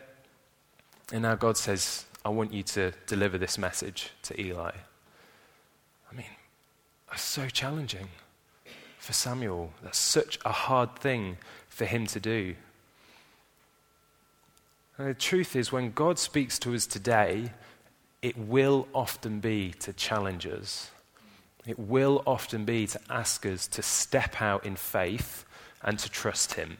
And 1.10 1.22
now 1.22 1.36
God 1.36 1.56
says, 1.56 2.04
I 2.22 2.28
want 2.28 2.52
you 2.52 2.62
to 2.64 2.92
deliver 3.06 3.38
this 3.38 3.56
message 3.56 4.10
to 4.24 4.38
Eli. 4.38 4.72
I 6.12 6.14
mean, 6.14 6.26
that's 7.08 7.22
so 7.22 7.48
challenging 7.48 8.08
for 8.98 9.14
Samuel. 9.14 9.72
That's 9.82 9.98
such 9.98 10.38
a 10.44 10.52
hard 10.52 10.98
thing 10.98 11.38
for 11.70 11.86
him 11.86 12.04
to 12.08 12.20
do. 12.20 12.56
And 14.98 15.08
the 15.08 15.14
truth 15.14 15.56
is, 15.56 15.72
when 15.72 15.92
God 15.92 16.18
speaks 16.18 16.58
to 16.58 16.74
us 16.74 16.86
today, 16.86 17.52
it 18.22 18.36
will 18.36 18.88
often 18.94 19.40
be 19.40 19.72
to 19.80 19.92
challenge 19.92 20.46
us. 20.46 20.90
It 21.66 21.78
will 21.78 22.22
often 22.26 22.64
be 22.64 22.86
to 22.88 23.00
ask 23.10 23.44
us 23.46 23.66
to 23.68 23.82
step 23.82 24.40
out 24.40 24.64
in 24.64 24.76
faith 24.76 25.44
and 25.82 25.98
to 25.98 26.10
trust 26.10 26.54
Him. 26.54 26.78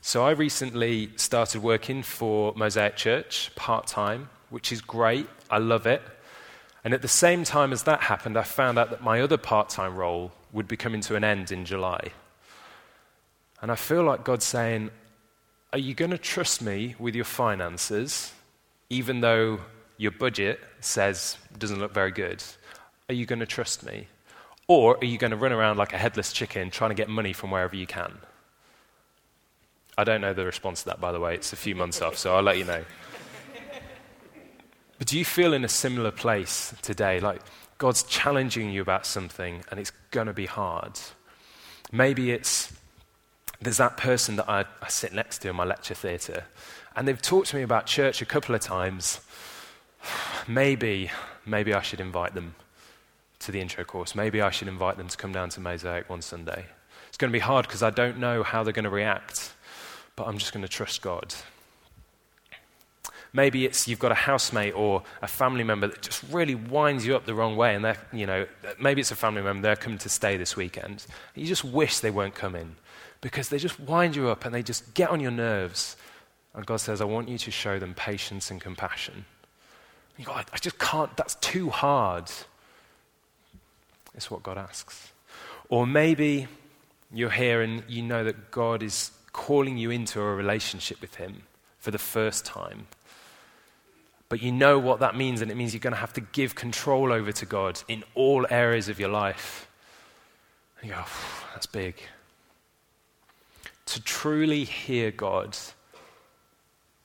So, 0.00 0.24
I 0.24 0.30
recently 0.30 1.10
started 1.16 1.62
working 1.62 2.02
for 2.02 2.52
Mosaic 2.56 2.96
Church 2.96 3.50
part 3.56 3.86
time, 3.86 4.30
which 4.50 4.72
is 4.72 4.80
great. 4.80 5.28
I 5.50 5.58
love 5.58 5.86
it. 5.86 6.02
And 6.84 6.94
at 6.94 7.02
the 7.02 7.08
same 7.08 7.44
time 7.44 7.72
as 7.72 7.82
that 7.82 8.00
happened, 8.02 8.38
I 8.38 8.42
found 8.42 8.78
out 8.78 8.90
that 8.90 9.02
my 9.02 9.20
other 9.20 9.36
part 9.36 9.68
time 9.68 9.96
role 9.96 10.32
would 10.52 10.68
be 10.68 10.76
coming 10.76 11.00
to 11.02 11.16
an 11.16 11.24
end 11.24 11.52
in 11.52 11.64
July. 11.64 12.12
And 13.60 13.70
I 13.70 13.74
feel 13.74 14.02
like 14.02 14.24
God's 14.24 14.44
saying, 14.44 14.90
Are 15.72 15.78
you 15.78 15.94
going 15.94 16.12
to 16.12 16.18
trust 16.18 16.62
me 16.62 16.94
with 16.98 17.14
your 17.14 17.24
finances? 17.24 18.32
Even 18.90 19.20
though 19.20 19.60
your 19.96 20.10
budget 20.10 20.60
says 20.80 21.36
doesn't 21.58 21.78
look 21.78 21.92
very 21.92 22.10
good, 22.10 22.42
are 23.08 23.14
you 23.14 23.26
going 23.26 23.40
to 23.40 23.46
trust 23.46 23.84
me? 23.84 24.06
Or 24.66 24.96
are 24.98 25.04
you 25.04 25.18
going 25.18 25.30
to 25.30 25.36
run 25.36 25.52
around 25.52 25.78
like 25.78 25.92
a 25.92 25.98
headless 25.98 26.32
chicken 26.32 26.70
trying 26.70 26.90
to 26.90 26.94
get 26.94 27.08
money 27.08 27.32
from 27.32 27.50
wherever 27.50 27.74
you 27.74 27.86
can? 27.86 28.18
I 29.96 30.04
don't 30.04 30.20
know 30.20 30.34
the 30.34 30.44
response 30.44 30.80
to 30.80 30.90
that, 30.90 31.00
by 31.00 31.10
the 31.10 31.18
way. 31.18 31.34
It's 31.34 31.52
a 31.52 31.56
few 31.56 31.74
months 31.74 32.00
off, 32.02 32.16
so 32.16 32.36
I'll 32.36 32.42
let 32.42 32.58
you 32.58 32.64
know. 32.64 32.84
But 34.98 35.06
do 35.06 35.18
you 35.18 35.24
feel 35.24 35.54
in 35.54 35.64
a 35.64 35.68
similar 35.68 36.10
place 36.10 36.74
today? 36.82 37.20
Like 37.20 37.40
God's 37.78 38.02
challenging 38.02 38.70
you 38.70 38.82
about 38.82 39.06
something 39.06 39.64
and 39.70 39.78
it's 39.78 39.92
going 40.10 40.26
to 40.26 40.32
be 40.32 40.46
hard. 40.46 40.98
Maybe 41.92 42.32
it's 42.32 42.72
there's 43.60 43.78
that 43.78 43.96
person 43.96 44.36
that 44.36 44.48
I, 44.48 44.64
I 44.82 44.88
sit 44.88 45.12
next 45.12 45.38
to 45.38 45.50
in 45.50 45.56
my 45.56 45.64
lecture 45.64 45.94
theatre 45.94 46.44
and 46.98 47.06
they've 47.06 47.22
talked 47.22 47.46
to 47.50 47.56
me 47.56 47.62
about 47.62 47.86
church 47.86 48.20
a 48.22 48.26
couple 48.26 48.56
of 48.56 48.60
times. 48.60 49.20
Maybe, 50.48 51.12
maybe 51.46 51.72
I 51.72 51.80
should 51.80 52.00
invite 52.00 52.34
them 52.34 52.56
to 53.38 53.52
the 53.52 53.60
intro 53.60 53.84
course. 53.84 54.16
Maybe 54.16 54.42
I 54.42 54.50
should 54.50 54.66
invite 54.66 54.96
them 54.96 55.06
to 55.06 55.16
come 55.16 55.30
down 55.30 55.48
to 55.50 55.60
Mosaic 55.60 56.10
one 56.10 56.22
Sunday. 56.22 56.66
It's 57.06 57.16
going 57.16 57.30
to 57.30 57.32
be 57.32 57.38
hard 57.38 57.68
because 57.68 57.84
I 57.84 57.90
don't 57.90 58.18
know 58.18 58.42
how 58.42 58.64
they're 58.64 58.72
going 58.72 58.82
to 58.82 58.90
react, 58.90 59.52
but 60.16 60.26
I'm 60.26 60.38
just 60.38 60.52
going 60.52 60.64
to 60.64 60.68
trust 60.68 61.00
God. 61.00 61.36
Maybe 63.32 63.64
it's 63.64 63.86
you've 63.86 64.00
got 64.00 64.10
a 64.10 64.16
housemate 64.16 64.74
or 64.74 65.04
a 65.22 65.28
family 65.28 65.62
member 65.62 65.86
that 65.86 66.02
just 66.02 66.24
really 66.32 66.56
winds 66.56 67.06
you 67.06 67.14
up 67.14 67.26
the 67.26 67.34
wrong 67.34 67.56
way, 67.56 67.76
and 67.76 67.84
they're, 67.84 67.98
you 68.12 68.26
know, 68.26 68.44
maybe 68.80 69.02
it's 69.02 69.12
a 69.12 69.16
family 69.16 69.42
member, 69.42 69.62
they're 69.62 69.76
coming 69.76 69.98
to 69.98 70.08
stay 70.08 70.36
this 70.36 70.56
weekend. 70.56 71.06
You 71.36 71.46
just 71.46 71.62
wish 71.62 72.00
they 72.00 72.10
weren't 72.10 72.34
coming 72.34 72.74
because 73.20 73.50
they 73.50 73.58
just 73.58 73.78
wind 73.78 74.16
you 74.16 74.28
up 74.30 74.44
and 74.44 74.52
they 74.52 74.64
just 74.64 74.94
get 74.94 75.10
on 75.10 75.20
your 75.20 75.30
nerves. 75.30 75.96
And 76.54 76.66
God 76.66 76.76
says, 76.76 77.00
I 77.00 77.04
want 77.04 77.28
you 77.28 77.38
to 77.38 77.50
show 77.50 77.78
them 77.78 77.94
patience 77.94 78.50
and 78.50 78.60
compassion. 78.60 79.24
you 80.16 80.24
go, 80.24 80.32
I, 80.32 80.44
I 80.52 80.58
just 80.58 80.78
can't, 80.78 81.16
that's 81.16 81.36
too 81.36 81.70
hard. 81.70 82.30
It's 84.14 84.30
what 84.30 84.42
God 84.42 84.58
asks. 84.58 85.12
Or 85.68 85.86
maybe 85.86 86.48
you're 87.12 87.30
here 87.30 87.62
and 87.62 87.84
you 87.88 88.02
know 88.02 88.24
that 88.24 88.50
God 88.50 88.82
is 88.82 89.12
calling 89.32 89.76
you 89.78 89.90
into 89.90 90.20
a 90.20 90.34
relationship 90.34 91.00
with 91.00 91.14
Him 91.16 91.42
for 91.78 91.90
the 91.90 91.98
first 91.98 92.44
time. 92.44 92.86
But 94.28 94.42
you 94.42 94.52
know 94.52 94.78
what 94.78 95.00
that 95.00 95.16
means, 95.16 95.40
and 95.40 95.50
it 95.50 95.56
means 95.56 95.72
you're 95.72 95.80
going 95.80 95.94
to 95.94 96.00
have 96.00 96.12
to 96.14 96.20
give 96.20 96.54
control 96.54 97.12
over 97.12 97.32
to 97.32 97.46
God 97.46 97.80
in 97.88 98.04
all 98.14 98.46
areas 98.50 98.88
of 98.88 98.98
your 98.98 99.08
life. 99.08 99.68
And 100.80 100.90
you 100.90 100.96
go, 100.96 101.04
that's 101.54 101.66
big. 101.66 101.96
To 103.86 104.02
truly 104.02 104.64
hear 104.64 105.10
God 105.10 105.56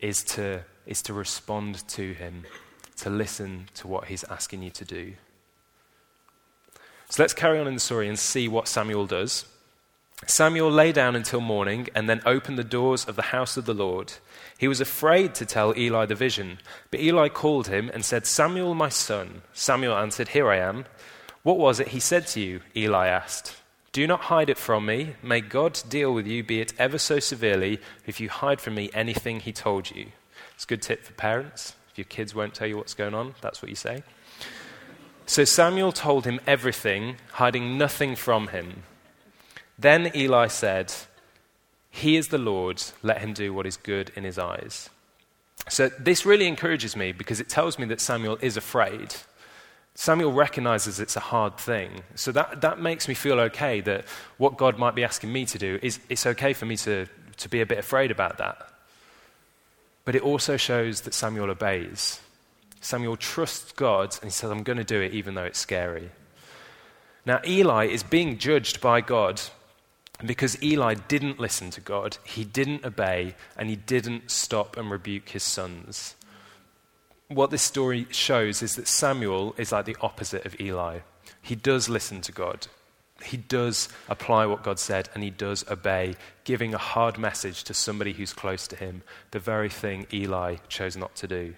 is 0.03 0.21
to, 0.21 0.61
is 0.85 1.01
to 1.01 1.13
respond 1.13 1.87
to 1.87 2.13
him, 2.13 2.43
to 2.97 3.09
listen 3.09 3.69
to 3.73 3.87
what 3.87 4.05
he's 4.05 4.25
asking 4.25 4.61
you 4.61 4.69
to 4.69 4.83
do. 4.83 5.13
So 7.09 7.23
let's 7.23 7.33
carry 7.33 7.57
on 7.57 7.67
in 7.67 7.75
the 7.75 7.79
story 7.79 8.09
and 8.09 8.19
see 8.19 8.47
what 8.49 8.67
Samuel 8.67 9.07
does. 9.07 9.45
Samuel 10.27 10.69
lay 10.69 10.91
down 10.91 11.15
until 11.15 11.39
morning 11.39 11.87
and 11.95 12.09
then 12.09 12.21
opened 12.25 12.57
the 12.57 12.63
doors 12.63 13.05
of 13.05 13.15
the 13.15 13.31
house 13.33 13.55
of 13.55 13.65
the 13.65 13.73
Lord. 13.73 14.13
He 14.57 14.67
was 14.67 14.81
afraid 14.81 15.35
to 15.35 15.45
tell 15.45 15.77
Eli 15.77 16.05
the 16.05 16.15
vision, 16.15 16.59
but 16.91 16.99
Eli 16.99 17.29
called 17.29 17.67
him 17.67 17.89
and 17.93 18.03
said, 18.03 18.25
Samuel, 18.25 18.75
my 18.75 18.89
son. 18.89 19.41
Samuel 19.53 19.95
answered, 19.95 20.29
Here 20.29 20.49
I 20.49 20.57
am. 20.57 20.85
What 21.43 21.57
was 21.57 21.79
it 21.79 21.89
he 21.89 21.99
said 21.99 22.27
to 22.27 22.41
you? 22.41 22.61
Eli 22.75 23.07
asked. 23.07 23.55
Do 23.93 24.07
not 24.07 24.21
hide 24.21 24.49
it 24.49 24.57
from 24.57 24.87
me. 24.87 25.13
May 25.21 25.39
God 25.39 25.79
deal 25.87 26.13
with 26.13 26.25
you, 26.25 26.43
be 26.43 26.59
it 26.59 26.73
ever 26.79 26.97
so 26.97 27.19
severely, 27.19 27.79
if 28.07 28.19
you 28.19 28.27
hide 28.27 28.59
from 28.59 28.73
me 28.73 28.89
anything 28.91 29.39
he 29.39 29.53
told 29.53 29.91
you. 29.91 30.07
It's 30.55 30.63
a 30.63 30.67
good 30.67 30.81
tip 30.81 31.03
for 31.03 31.13
parents. 31.13 31.75
If 31.91 31.99
your 31.99 32.05
kids 32.05 32.33
won't 32.33 32.55
tell 32.55 32.67
you 32.67 32.75
what's 32.75 32.95
going 32.95 33.13
on, 33.13 33.35
that's 33.39 33.61
what 33.61 33.69
you 33.69 33.75
say. 33.75 34.01
So 35.27 35.45
Samuel 35.45 35.91
told 35.91 36.25
him 36.25 36.39
everything, 36.47 37.17
hiding 37.33 37.77
nothing 37.77 38.15
from 38.15 38.47
him. 38.47 38.81
Then 39.77 40.11
Eli 40.15 40.47
said, 40.47 40.91
He 41.91 42.17
is 42.17 42.29
the 42.29 42.39
Lord, 42.39 42.81
let 43.03 43.19
him 43.19 43.33
do 43.33 43.53
what 43.53 43.67
is 43.67 43.77
good 43.77 44.11
in 44.15 44.23
his 44.23 44.39
eyes. 44.39 44.89
So 45.69 45.89
this 45.99 46.25
really 46.25 46.47
encourages 46.47 46.95
me 46.95 47.11
because 47.11 47.39
it 47.39 47.47
tells 47.47 47.77
me 47.77 47.85
that 47.85 48.01
Samuel 48.01 48.39
is 48.41 48.57
afraid. 48.57 49.15
Samuel 49.95 50.31
recognizes 50.31 50.99
it's 50.99 51.15
a 51.15 51.19
hard 51.21 51.57
thing. 51.57 52.01
So 52.15 52.31
that, 52.31 52.61
that 52.61 52.79
makes 52.79 53.07
me 53.07 53.13
feel 53.13 53.39
okay 53.41 53.79
that 53.81 54.05
what 54.37 54.57
God 54.57 54.79
might 54.79 54.95
be 54.95 55.03
asking 55.03 55.31
me 55.31 55.45
to 55.45 55.57
do 55.57 55.79
is 55.81 55.99
it's 56.09 56.25
okay 56.25 56.53
for 56.53 56.65
me 56.65 56.77
to, 56.77 57.07
to 57.37 57.49
be 57.49 57.61
a 57.61 57.65
bit 57.65 57.77
afraid 57.77 58.09
about 58.09 58.37
that. 58.39 58.69
But 60.05 60.15
it 60.15 60.23
also 60.23 60.57
shows 60.57 61.01
that 61.01 61.13
Samuel 61.13 61.51
obeys. 61.51 62.19
Samuel 62.81 63.17
trusts 63.17 63.71
God 63.71 64.15
and 64.15 64.25
he 64.25 64.29
says, 64.31 64.49
I'm 64.49 64.63
going 64.63 64.77
to 64.77 64.83
do 64.83 64.99
it 64.99 65.13
even 65.13 65.35
though 65.35 65.43
it's 65.43 65.59
scary. 65.59 66.09
Now, 67.25 67.39
Eli 67.47 67.85
is 67.85 68.03
being 68.03 68.37
judged 68.37 68.81
by 68.81 68.99
God 68.99 69.41
because 70.25 70.61
Eli 70.61 70.95
didn't 70.95 71.39
listen 71.39 71.69
to 71.71 71.81
God, 71.81 72.17
he 72.23 72.43
didn't 72.43 72.83
obey, 72.83 73.35
and 73.57 73.69
he 73.69 73.75
didn't 73.75 74.29
stop 74.29 74.75
and 74.75 74.91
rebuke 74.91 75.29
his 75.29 75.43
sons 75.43 76.15
what 77.35 77.51
this 77.51 77.61
story 77.61 78.07
shows 78.09 78.61
is 78.61 78.75
that 78.75 78.87
Samuel 78.87 79.55
is 79.57 79.71
like 79.71 79.85
the 79.85 79.97
opposite 80.01 80.45
of 80.45 80.59
Eli. 80.59 80.99
He 81.41 81.55
does 81.55 81.89
listen 81.89 82.21
to 82.21 82.31
God, 82.31 82.67
he 83.23 83.37
does 83.37 83.89
apply 84.09 84.45
what 84.45 84.63
God 84.63 84.79
said, 84.79 85.09
and 85.13 85.23
he 85.23 85.29
does 85.29 85.63
obey, 85.69 86.15
giving 86.43 86.73
a 86.73 86.79
hard 86.79 87.17
message 87.17 87.63
to 87.65 87.73
somebody 87.73 88.13
who's 88.13 88.33
close 88.33 88.67
to 88.67 88.75
him, 88.75 89.03
the 89.31 89.39
very 89.39 89.69
thing 89.69 90.07
Eli 90.11 90.57
chose 90.67 90.97
not 90.97 91.15
to 91.15 91.27
do. 91.27 91.53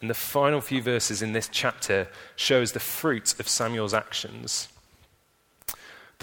And 0.00 0.10
the 0.10 0.14
final 0.14 0.60
few 0.60 0.82
verses 0.82 1.22
in 1.22 1.32
this 1.32 1.48
chapter 1.50 2.08
shows 2.36 2.72
the 2.72 2.80
fruit 2.80 3.38
of 3.40 3.48
Samuel's 3.48 3.94
actions. 3.94 4.68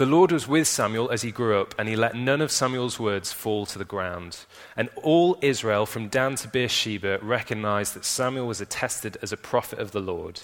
The 0.02 0.06
Lord 0.06 0.32
was 0.32 0.48
with 0.48 0.66
Samuel 0.66 1.12
as 1.12 1.22
he 1.22 1.30
grew 1.30 1.60
up, 1.60 1.76
and 1.78 1.88
he 1.88 1.94
let 1.94 2.16
none 2.16 2.40
of 2.40 2.50
Samuel's 2.50 2.98
words 2.98 3.30
fall 3.30 3.66
to 3.66 3.78
the 3.78 3.84
ground. 3.84 4.36
And 4.76 4.88
all 5.00 5.38
Israel, 5.40 5.86
from 5.86 6.08
Dan 6.08 6.34
to 6.34 6.48
Beersheba, 6.48 7.20
recognized 7.22 7.94
that 7.94 8.04
Samuel 8.04 8.48
was 8.48 8.60
attested 8.60 9.16
as 9.22 9.32
a 9.32 9.36
prophet 9.36 9.78
of 9.78 9.92
the 9.92 10.00
Lord. 10.00 10.40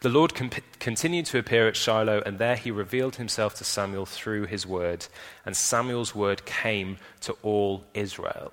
The 0.00 0.10
Lord 0.10 0.34
continued 0.34 1.24
to 1.24 1.38
appear 1.38 1.66
at 1.66 1.74
Shiloh, 1.74 2.22
and 2.26 2.38
there 2.38 2.56
he 2.56 2.70
revealed 2.70 3.16
himself 3.16 3.54
to 3.54 3.64
Samuel 3.64 4.04
through 4.04 4.44
his 4.44 4.66
word. 4.66 5.06
And 5.46 5.56
Samuel's 5.56 6.14
word 6.14 6.44
came 6.44 6.98
to 7.22 7.34
all 7.42 7.84
Israel. 7.94 8.52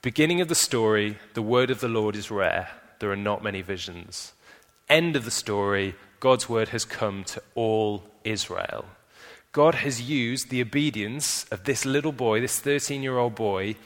Beginning 0.00 0.40
of 0.40 0.48
the 0.48 0.54
story, 0.54 1.18
the 1.34 1.42
word 1.42 1.70
of 1.70 1.80
the 1.80 1.88
Lord 1.88 2.16
is 2.16 2.30
rare. 2.30 2.70
There 2.98 3.12
are 3.12 3.14
not 3.14 3.44
many 3.44 3.60
visions. 3.60 4.32
End 4.88 5.16
of 5.16 5.26
the 5.26 5.30
story, 5.30 5.96
God's 6.18 6.48
word 6.48 6.70
has 6.70 6.86
come 6.86 7.24
to 7.24 7.42
all 7.54 8.04
Israel. 8.24 8.86
God 9.54 9.76
has 9.76 10.02
used 10.02 10.50
the 10.50 10.60
obedience 10.60 11.44
of 11.52 11.62
this 11.62 11.86
little 11.86 12.10
boy, 12.10 12.40
this 12.40 12.58
13 12.58 13.04
year 13.04 13.18
old 13.18 13.36
boy, 13.36 13.76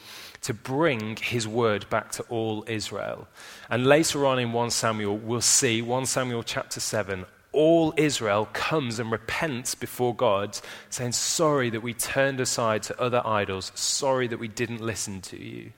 to 0.41 0.55
bring 0.55 1.17
his 1.17 1.47
word 1.47 1.89
back 1.91 2.11
to 2.13 2.23
all 2.31 2.65
Israel. 2.67 3.29
And 3.69 3.87
later 3.87 4.25
on 4.25 4.39
in 4.39 4.53
1 4.53 4.71
Samuel, 4.71 5.19
we'll 5.19 5.43
see 5.43 5.83
1 5.83 6.07
Samuel 6.07 6.43
chapter 6.43 6.81
7, 6.81 7.27
all 7.53 7.93
Israel 7.99 8.49
comes 8.55 8.99
and 8.99 9.13
repents 9.13 9.75
before 9.75 10.15
God, 10.15 10.59
saying, 10.89 11.13
Sorry 11.13 11.69
that 11.69 11.83
we 11.83 11.93
turned 11.93 12.41
aside 12.41 12.83
to 12.85 12.99
other 12.99 13.21
idols. 13.27 13.71
Sorry 13.75 14.27
that 14.27 14.41
we 14.41 14.49
didn't 14.49 14.81
listen 14.81 15.21
to 15.21 15.37
you. 15.37 15.73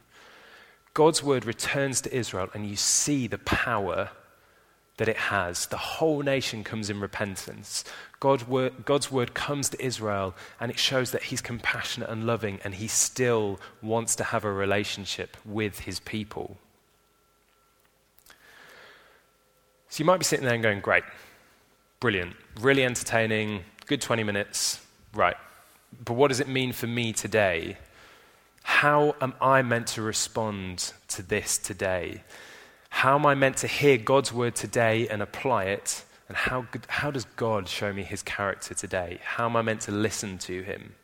God's 0.94 1.20
word 1.20 1.44
returns 1.44 2.00
to 2.02 2.16
Israel, 2.16 2.48
and 2.54 2.64
you 2.64 2.76
see 2.76 3.26
the 3.26 3.38
power 3.38 4.10
that 5.00 5.08
it 5.08 5.16
has. 5.16 5.64
The 5.64 5.78
whole 5.78 6.20
nation 6.20 6.62
comes 6.62 6.90
in 6.90 7.00
repentance. 7.00 7.84
God 8.20 8.42
word, 8.46 8.84
God's 8.84 9.10
word 9.10 9.32
comes 9.32 9.70
to 9.70 9.82
Israel 9.82 10.34
and 10.60 10.70
it 10.70 10.78
shows 10.78 11.12
that 11.12 11.22
he's 11.22 11.40
compassionate 11.40 12.10
and 12.10 12.26
loving 12.26 12.60
and 12.64 12.74
he 12.74 12.86
still 12.86 13.58
wants 13.80 14.14
to 14.16 14.24
have 14.24 14.44
a 14.44 14.52
relationship 14.52 15.38
with 15.42 15.80
his 15.80 16.00
people. 16.00 16.58
So 19.88 20.00
you 20.00 20.04
might 20.04 20.18
be 20.18 20.24
sitting 20.24 20.44
there 20.44 20.52
and 20.52 20.62
going, 20.62 20.80
Great, 20.80 21.04
brilliant, 21.98 22.36
really 22.60 22.84
entertaining, 22.84 23.62
good 23.86 24.02
20 24.02 24.22
minutes, 24.22 24.84
right. 25.14 25.36
But 26.04 26.12
what 26.12 26.28
does 26.28 26.40
it 26.40 26.48
mean 26.48 26.74
for 26.74 26.86
me 26.86 27.14
today? 27.14 27.78
How 28.64 29.16
am 29.22 29.32
I 29.40 29.62
meant 29.62 29.86
to 29.94 30.02
respond 30.02 30.92
to 31.08 31.22
this 31.22 31.56
today? 31.56 32.22
How 32.90 33.14
am 33.14 33.24
I 33.24 33.34
meant 33.34 33.56
to 33.58 33.66
hear 33.66 33.96
God's 33.96 34.32
word 34.32 34.54
today 34.54 35.08
and 35.08 35.22
apply 35.22 35.64
it? 35.64 36.04
And 36.28 36.36
how, 36.36 36.66
how 36.86 37.10
does 37.10 37.24
God 37.36 37.66
show 37.66 37.92
me 37.92 38.02
his 38.02 38.22
character 38.22 38.74
today? 38.74 39.18
How 39.24 39.46
am 39.46 39.56
I 39.56 39.62
meant 39.62 39.80
to 39.82 39.90
listen 39.90 40.38
to 40.38 40.62
him? 40.62 40.94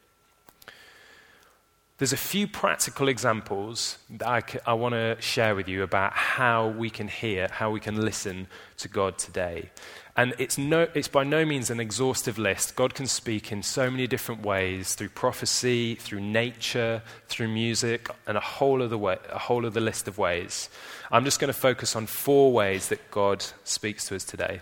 There's 1.98 2.12
a 2.12 2.18
few 2.18 2.46
practical 2.46 3.08
examples 3.08 3.96
that 4.10 4.28
I, 4.28 4.42
I 4.70 4.74
want 4.74 4.92
to 4.92 5.16
share 5.18 5.54
with 5.54 5.66
you 5.66 5.82
about 5.82 6.12
how 6.12 6.68
we 6.68 6.90
can 6.90 7.08
hear, 7.08 7.48
how 7.50 7.70
we 7.70 7.80
can 7.80 8.02
listen 8.02 8.48
to 8.78 8.88
God 8.88 9.16
today. 9.16 9.70
And 10.14 10.34
it's, 10.38 10.58
no, 10.58 10.88
it's 10.92 11.08
by 11.08 11.24
no 11.24 11.46
means 11.46 11.70
an 11.70 11.80
exhaustive 11.80 12.36
list. 12.36 12.76
God 12.76 12.94
can 12.94 13.06
speak 13.06 13.50
in 13.50 13.62
so 13.62 13.90
many 13.90 14.06
different 14.06 14.42
ways 14.42 14.94
through 14.94 15.08
prophecy, 15.08 15.94
through 15.94 16.20
nature, 16.20 17.02
through 17.28 17.48
music, 17.48 18.10
and 18.26 18.36
a 18.36 18.40
whole 18.40 18.82
other, 18.82 18.98
way, 18.98 19.16
a 19.32 19.38
whole 19.38 19.64
other 19.64 19.80
list 19.80 20.06
of 20.06 20.18
ways. 20.18 20.68
I'm 21.10 21.24
just 21.24 21.40
going 21.40 21.52
to 21.52 21.58
focus 21.58 21.96
on 21.96 22.06
four 22.06 22.52
ways 22.52 22.88
that 22.90 23.10
God 23.10 23.42
speaks 23.64 24.06
to 24.08 24.16
us 24.16 24.24
today. 24.24 24.60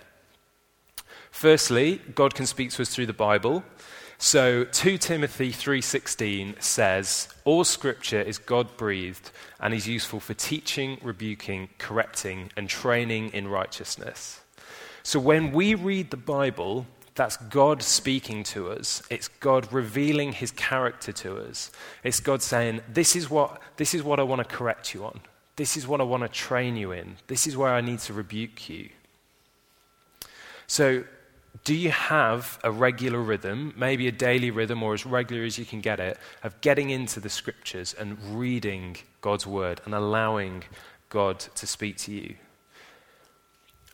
Firstly, 1.32 2.00
God 2.14 2.36
can 2.36 2.46
speak 2.46 2.70
to 2.70 2.82
us 2.82 2.90
through 2.90 3.06
the 3.06 3.12
Bible. 3.12 3.64
So 4.24 4.64
2 4.64 4.96
Timothy 4.96 5.52
3:16 5.52 6.58
says, 6.58 7.28
"All 7.44 7.62
scripture 7.62 8.22
is 8.22 8.38
God-breathed 8.38 9.30
and 9.60 9.74
is 9.74 9.86
useful 9.86 10.18
for 10.18 10.32
teaching, 10.32 10.98
rebuking, 11.02 11.68
correcting, 11.76 12.50
and 12.56 12.70
training 12.70 13.34
in 13.34 13.48
righteousness." 13.48 14.40
So 15.02 15.20
when 15.20 15.52
we 15.52 15.74
read 15.74 16.10
the 16.10 16.16
Bible, 16.16 16.86
that's 17.14 17.36
God 17.36 17.82
speaking 17.82 18.44
to 18.44 18.70
us. 18.70 19.02
It's 19.10 19.28
God 19.28 19.70
revealing 19.70 20.32
his 20.32 20.52
character 20.52 21.12
to 21.12 21.36
us. 21.36 21.70
It's 22.02 22.20
God 22.20 22.40
saying, 22.40 22.80
This 22.88 23.14
is 23.14 23.28
what, 23.28 23.60
this 23.76 23.92
is 23.92 24.02
what 24.02 24.18
I 24.18 24.22
want 24.22 24.38
to 24.38 24.56
correct 24.56 24.94
you 24.94 25.04
on. 25.04 25.20
This 25.56 25.76
is 25.76 25.86
what 25.86 26.00
I 26.00 26.04
want 26.04 26.22
to 26.22 26.30
train 26.30 26.76
you 26.76 26.92
in. 26.92 27.18
This 27.26 27.46
is 27.46 27.58
where 27.58 27.74
I 27.74 27.82
need 27.82 27.98
to 27.98 28.14
rebuke 28.14 28.70
you. 28.70 28.88
So, 30.66 31.04
do 31.64 31.74
you 31.74 31.90
have 31.90 32.58
a 32.62 32.70
regular 32.70 33.20
rhythm, 33.20 33.72
maybe 33.74 34.06
a 34.06 34.12
daily 34.12 34.50
rhythm 34.50 34.82
or 34.82 34.92
as 34.92 35.06
regular 35.06 35.44
as 35.44 35.58
you 35.58 35.64
can 35.64 35.80
get 35.80 35.98
it, 35.98 36.18
of 36.42 36.60
getting 36.60 36.90
into 36.90 37.20
the 37.20 37.30
scriptures 37.30 37.94
and 37.98 38.18
reading 38.38 38.98
God's 39.22 39.46
word 39.46 39.80
and 39.86 39.94
allowing 39.94 40.64
God 41.08 41.40
to 41.40 41.66
speak 41.66 41.96
to 41.98 42.12
you? 42.12 42.34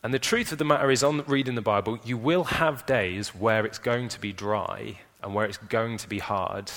And 0.03 0.13
the 0.13 0.19
truth 0.19 0.51
of 0.51 0.59
the 0.59 0.65
matter 0.65 0.91
is, 0.91 1.05
on 1.05 1.23
reading 1.27 1.55
the 1.55 1.63
Bible, 1.63 2.01
you 2.05 2.17
will 2.17 2.45
have 2.45 2.87
days 2.87 3.29
where 3.37 3.65
it's 3.65 3.79
going 3.79 4.09
to 4.09 4.21
be 4.21 4.33
dry 4.33 4.99
and 5.23 5.33
where 5.33 5.45
it's 5.45 5.59
going 5.59 5.99
to 5.99 6.09
be 6.09 6.19
hard. 6.19 6.73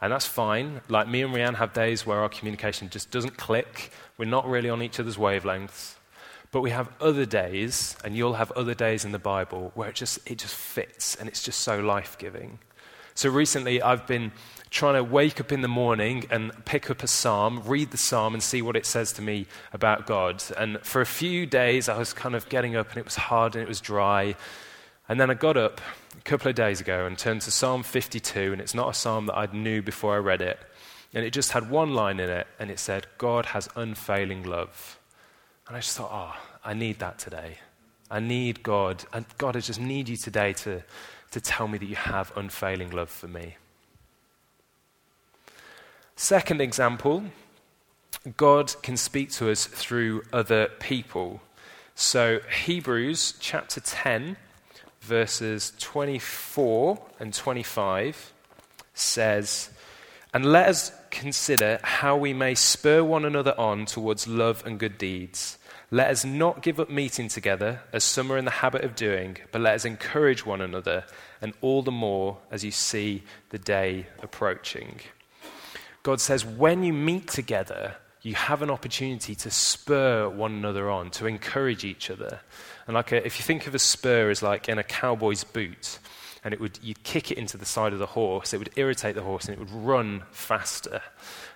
And 0.00 0.12
that's 0.12 0.26
fine. 0.26 0.80
Like 0.88 1.08
me 1.08 1.22
and 1.22 1.34
Rianne 1.34 1.56
have 1.56 1.74
days 1.74 2.06
where 2.06 2.20
our 2.20 2.28
communication 2.28 2.88
just 2.88 3.10
doesn't 3.10 3.36
click. 3.36 3.90
We're 4.16 4.26
not 4.26 4.48
really 4.48 4.70
on 4.70 4.80
each 4.80 4.98
other's 4.98 5.16
wavelengths. 5.16 5.97
But 6.50 6.62
we 6.62 6.70
have 6.70 6.90
other 7.00 7.26
days, 7.26 7.96
and 8.02 8.16
you'll 8.16 8.34
have 8.34 8.50
other 8.52 8.74
days 8.74 9.04
in 9.04 9.12
the 9.12 9.18
Bible 9.18 9.70
where 9.74 9.90
it 9.90 9.94
just, 9.94 10.18
it 10.30 10.38
just 10.38 10.54
fits 10.54 11.14
and 11.14 11.28
it's 11.28 11.42
just 11.42 11.60
so 11.60 11.78
life 11.78 12.16
giving. 12.18 12.58
So 13.14 13.28
recently, 13.28 13.82
I've 13.82 14.06
been 14.06 14.32
trying 14.70 14.94
to 14.94 15.02
wake 15.02 15.40
up 15.40 15.50
in 15.50 15.60
the 15.60 15.68
morning 15.68 16.26
and 16.30 16.52
pick 16.64 16.90
up 16.90 17.02
a 17.02 17.06
psalm, 17.06 17.62
read 17.66 17.90
the 17.90 17.98
psalm, 17.98 18.32
and 18.32 18.42
see 18.42 18.62
what 18.62 18.76
it 18.76 18.86
says 18.86 19.12
to 19.14 19.22
me 19.22 19.46
about 19.72 20.06
God. 20.06 20.42
And 20.56 20.78
for 20.82 21.00
a 21.00 21.06
few 21.06 21.44
days, 21.44 21.88
I 21.88 21.98
was 21.98 22.12
kind 22.12 22.34
of 22.34 22.48
getting 22.48 22.76
up, 22.76 22.90
and 22.90 22.98
it 22.98 23.04
was 23.04 23.16
hard 23.16 23.54
and 23.54 23.62
it 23.62 23.68
was 23.68 23.80
dry. 23.80 24.34
And 25.08 25.20
then 25.20 25.30
I 25.30 25.34
got 25.34 25.56
up 25.56 25.80
a 26.16 26.20
couple 26.22 26.48
of 26.48 26.54
days 26.54 26.80
ago 26.80 27.06
and 27.06 27.18
turned 27.18 27.42
to 27.42 27.50
Psalm 27.50 27.82
52, 27.82 28.52
and 28.52 28.60
it's 28.60 28.74
not 28.74 28.88
a 28.88 28.94
psalm 28.94 29.26
that 29.26 29.36
I 29.36 29.46
knew 29.52 29.82
before 29.82 30.14
I 30.14 30.18
read 30.18 30.40
it. 30.40 30.60
And 31.12 31.24
it 31.24 31.32
just 31.32 31.52
had 31.52 31.70
one 31.70 31.94
line 31.94 32.20
in 32.20 32.30
it, 32.30 32.46
and 32.58 32.70
it 32.70 32.78
said, 32.78 33.06
God 33.18 33.46
has 33.46 33.68
unfailing 33.74 34.44
love. 34.44 34.97
And 35.68 35.76
I 35.76 35.80
just 35.80 35.96
thought, 35.96 36.10
oh, 36.10 36.40
I 36.64 36.72
need 36.72 36.98
that 36.98 37.18
today. 37.18 37.58
I 38.10 38.20
need 38.20 38.62
God. 38.62 39.04
And 39.12 39.26
God, 39.36 39.54
I 39.54 39.60
just 39.60 39.80
need 39.80 40.08
you 40.08 40.16
today 40.16 40.54
to, 40.54 40.82
to 41.30 41.40
tell 41.40 41.68
me 41.68 41.76
that 41.76 41.86
you 41.86 41.96
have 41.96 42.34
unfailing 42.36 42.90
love 42.90 43.10
for 43.10 43.28
me. 43.28 43.56
Second 46.16 46.62
example, 46.62 47.24
God 48.36 48.74
can 48.82 48.96
speak 48.96 49.30
to 49.32 49.50
us 49.50 49.66
through 49.66 50.22
other 50.32 50.68
people. 50.80 51.42
So, 51.94 52.40
Hebrews 52.64 53.34
chapter 53.38 53.80
10, 53.80 54.36
verses 55.02 55.74
24 55.78 56.98
and 57.20 57.34
25 57.34 58.32
says, 58.94 59.70
And 60.32 60.46
let 60.46 60.68
us 60.68 60.92
consider 61.10 61.78
how 61.82 62.16
we 62.16 62.32
may 62.32 62.54
spur 62.54 63.04
one 63.04 63.24
another 63.24 63.54
on 63.58 63.84
towards 63.84 64.26
love 64.26 64.64
and 64.64 64.78
good 64.78 64.96
deeds. 64.96 65.57
Let 65.90 66.10
us 66.10 66.22
not 66.22 66.62
give 66.62 66.78
up 66.78 66.90
meeting 66.90 67.28
together, 67.28 67.80
as 67.94 68.04
some 68.04 68.30
are 68.30 68.36
in 68.36 68.44
the 68.44 68.50
habit 68.50 68.84
of 68.84 68.94
doing, 68.94 69.38
but 69.52 69.62
let 69.62 69.74
us 69.74 69.86
encourage 69.86 70.44
one 70.44 70.60
another, 70.60 71.04
and 71.40 71.54
all 71.62 71.82
the 71.82 71.90
more 71.90 72.36
as 72.50 72.62
you 72.62 72.70
see 72.70 73.22
the 73.48 73.58
day 73.58 74.06
approaching. 74.22 75.00
God 76.02 76.20
says, 76.20 76.44
when 76.44 76.84
you 76.84 76.92
meet 76.92 77.28
together, 77.28 77.96
you 78.20 78.34
have 78.34 78.60
an 78.60 78.70
opportunity 78.70 79.34
to 79.34 79.50
spur 79.50 80.28
one 80.28 80.52
another 80.52 80.90
on, 80.90 81.10
to 81.12 81.26
encourage 81.26 81.84
each 81.84 82.10
other. 82.10 82.40
And 82.86 82.94
like 82.94 83.12
a, 83.12 83.24
if 83.24 83.38
you 83.38 83.44
think 83.44 83.66
of 83.66 83.74
a 83.74 83.78
spur 83.78 84.28
as 84.28 84.42
like 84.42 84.68
in 84.68 84.78
a 84.78 84.82
cowboy's 84.82 85.44
boot, 85.44 85.98
and 86.48 86.54
it 86.54 86.60
would, 86.60 86.78
you'd 86.82 87.02
kick 87.02 87.30
it 87.30 87.36
into 87.36 87.58
the 87.58 87.66
side 87.66 87.92
of 87.92 87.98
the 87.98 88.06
horse, 88.06 88.54
it 88.54 88.56
would 88.56 88.70
irritate 88.76 89.14
the 89.14 89.22
horse 89.22 89.44
and 89.44 89.52
it 89.52 89.58
would 89.58 89.70
run 89.70 90.22
faster. 90.30 91.02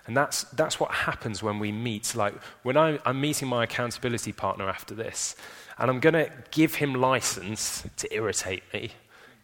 And 0.05 0.15
that's, 0.15 0.43
that's 0.51 0.79
what 0.79 0.91
happens 0.91 1.41
when 1.41 1.57
we 1.57 1.71
meet. 1.71 2.13
Like 2.13 2.35
when 2.61 2.77
I, 2.77 2.99
I'm 3.03 3.19
meeting 3.19 3.47
my 3.47 3.63
accountability 3.63 4.33
partner 4.33 4.69
after 4.69 4.93
this, 4.93 5.35
and 5.79 5.89
I'm 5.89 5.99
going 5.99 6.13
to 6.13 6.31
give 6.51 6.75
him 6.75 6.93
license 6.93 7.83
to 7.97 8.13
irritate 8.13 8.61
me, 8.71 8.91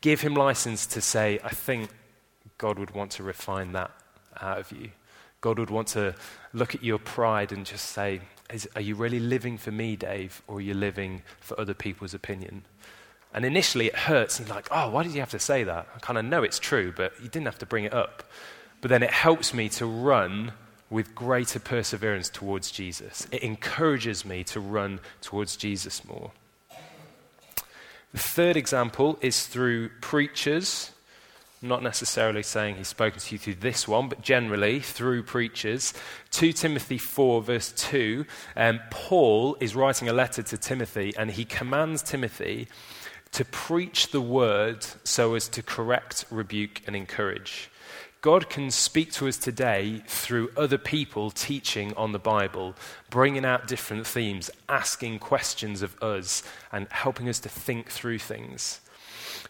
give 0.02 0.22
him 0.22 0.36
license 0.36 0.86
to 0.86 1.02
say, 1.02 1.40
I 1.44 1.50
think 1.50 1.90
God 2.60 2.78
would 2.78 2.92
want 2.92 3.10
to 3.14 3.24
refine 3.24 3.72
that 3.72 3.90
out 4.40 4.60
of 4.60 4.72
you. 4.72 4.92
God 5.42 5.58
would 5.58 5.72
want 5.72 5.88
to 5.90 6.14
look 6.54 6.76
at 6.76 6.84
your 6.84 7.00
pride 7.00 7.52
and 7.52 7.66
just 7.66 7.86
say, 7.86 8.22
Are 8.76 8.82
you 8.82 8.94
really 8.94 9.20
living 9.20 9.58
for 9.58 9.72
me, 9.72 9.96
Dave, 9.96 10.44
or 10.48 10.58
are 10.58 10.62
you 10.62 10.76
living 10.76 11.24
for 11.40 11.60
other 11.60 11.74
people's 11.74 12.14
opinion? 12.14 12.66
And 13.34 13.46
initially 13.46 13.88
it 13.88 13.96
hurts. 13.96 14.40
And 14.40 14.50
like, 14.50 14.68
Oh, 14.72 14.90
why 14.90 15.04
did 15.04 15.14
you 15.14 15.20
have 15.20 15.32
to 15.32 15.40
say 15.40 15.64
that? 15.64 15.88
I 15.96 16.00
kind 16.00 16.18
of 16.18 16.26
know 16.26 16.44
it's 16.44 16.60
true, 16.60 16.94
but 16.96 17.14
you 17.22 17.30
didn't 17.30 17.46
have 17.46 17.60
to 17.60 17.66
bring 17.66 17.86
it 17.86 17.94
up. 17.94 18.24
But 18.82 18.90
then 18.90 19.04
it 19.04 19.12
helps 19.12 19.54
me 19.54 19.70
to 19.70 19.86
run 19.86 20.54
with 20.90 21.14
greater 21.14 21.60
perseverance 21.60 22.30
towards 22.30 22.72
Jesus. 22.72 23.28
It 23.32 23.44
encourages 23.44 24.26
me 24.26 24.44
to 24.46 24.60
run 24.60 25.00
towards 25.22 25.56
Jesus 25.56 26.04
more. 26.06 26.32
The 28.12 28.20
third 28.20 28.58
example 28.58 29.20
is 29.22 29.46
through 29.46 29.90
preachers 30.02 30.92
not 31.62 31.84
necessarily 31.84 32.44
saying 32.44 32.76
he's 32.76 32.88
spoken 32.88 33.20
to 33.20 33.36
you 33.36 33.40
through 33.40 33.56
this 33.56 33.88
one, 33.88 34.08
but 34.08 34.22
generally 34.22 34.80
through 34.80 35.24
preachers. 35.24 35.94
2 36.32 36.54
Timothy 36.54 36.98
4, 36.98 37.42
verse 37.42 37.72
2, 37.74 38.26
um, 38.56 38.80
Paul 38.90 39.58
is 39.60 39.76
writing 39.76 40.08
a 40.08 40.14
letter 40.14 40.42
to 40.42 40.58
Timothy, 40.58 41.14
and 41.18 41.32
he 41.32 41.44
commands 41.44 42.02
Timothy 42.02 42.68
to 43.32 43.46
preach 43.46 44.10
the 44.10 44.22
word 44.22 44.86
so 45.04 45.36
as 45.36 45.48
to 45.50 45.62
correct, 45.62 46.26
rebuke, 46.30 46.82
and 46.88 46.96
encourage. 46.96 47.70
God 48.22 48.50
can 48.50 48.70
speak 48.70 49.14
to 49.14 49.30
us 49.30 49.38
today 49.38 50.02
through 50.06 50.52
other 50.58 50.78
people 50.78 51.32
teaching 51.32 51.94
on 51.96 52.12
the 52.12 52.20
Bible, 52.20 52.76
bringing 53.10 53.46
out 53.46 53.68
different 53.68 54.06
themes, 54.06 54.52
asking 54.68 55.20
questions 55.20 55.82
of 55.82 56.02
us, 56.04 56.44
and 56.72 56.88
helping 56.90 57.30
us 57.30 57.40
to 57.40 57.50
think 57.50 57.90
through 57.90 58.20
things. 58.20 58.82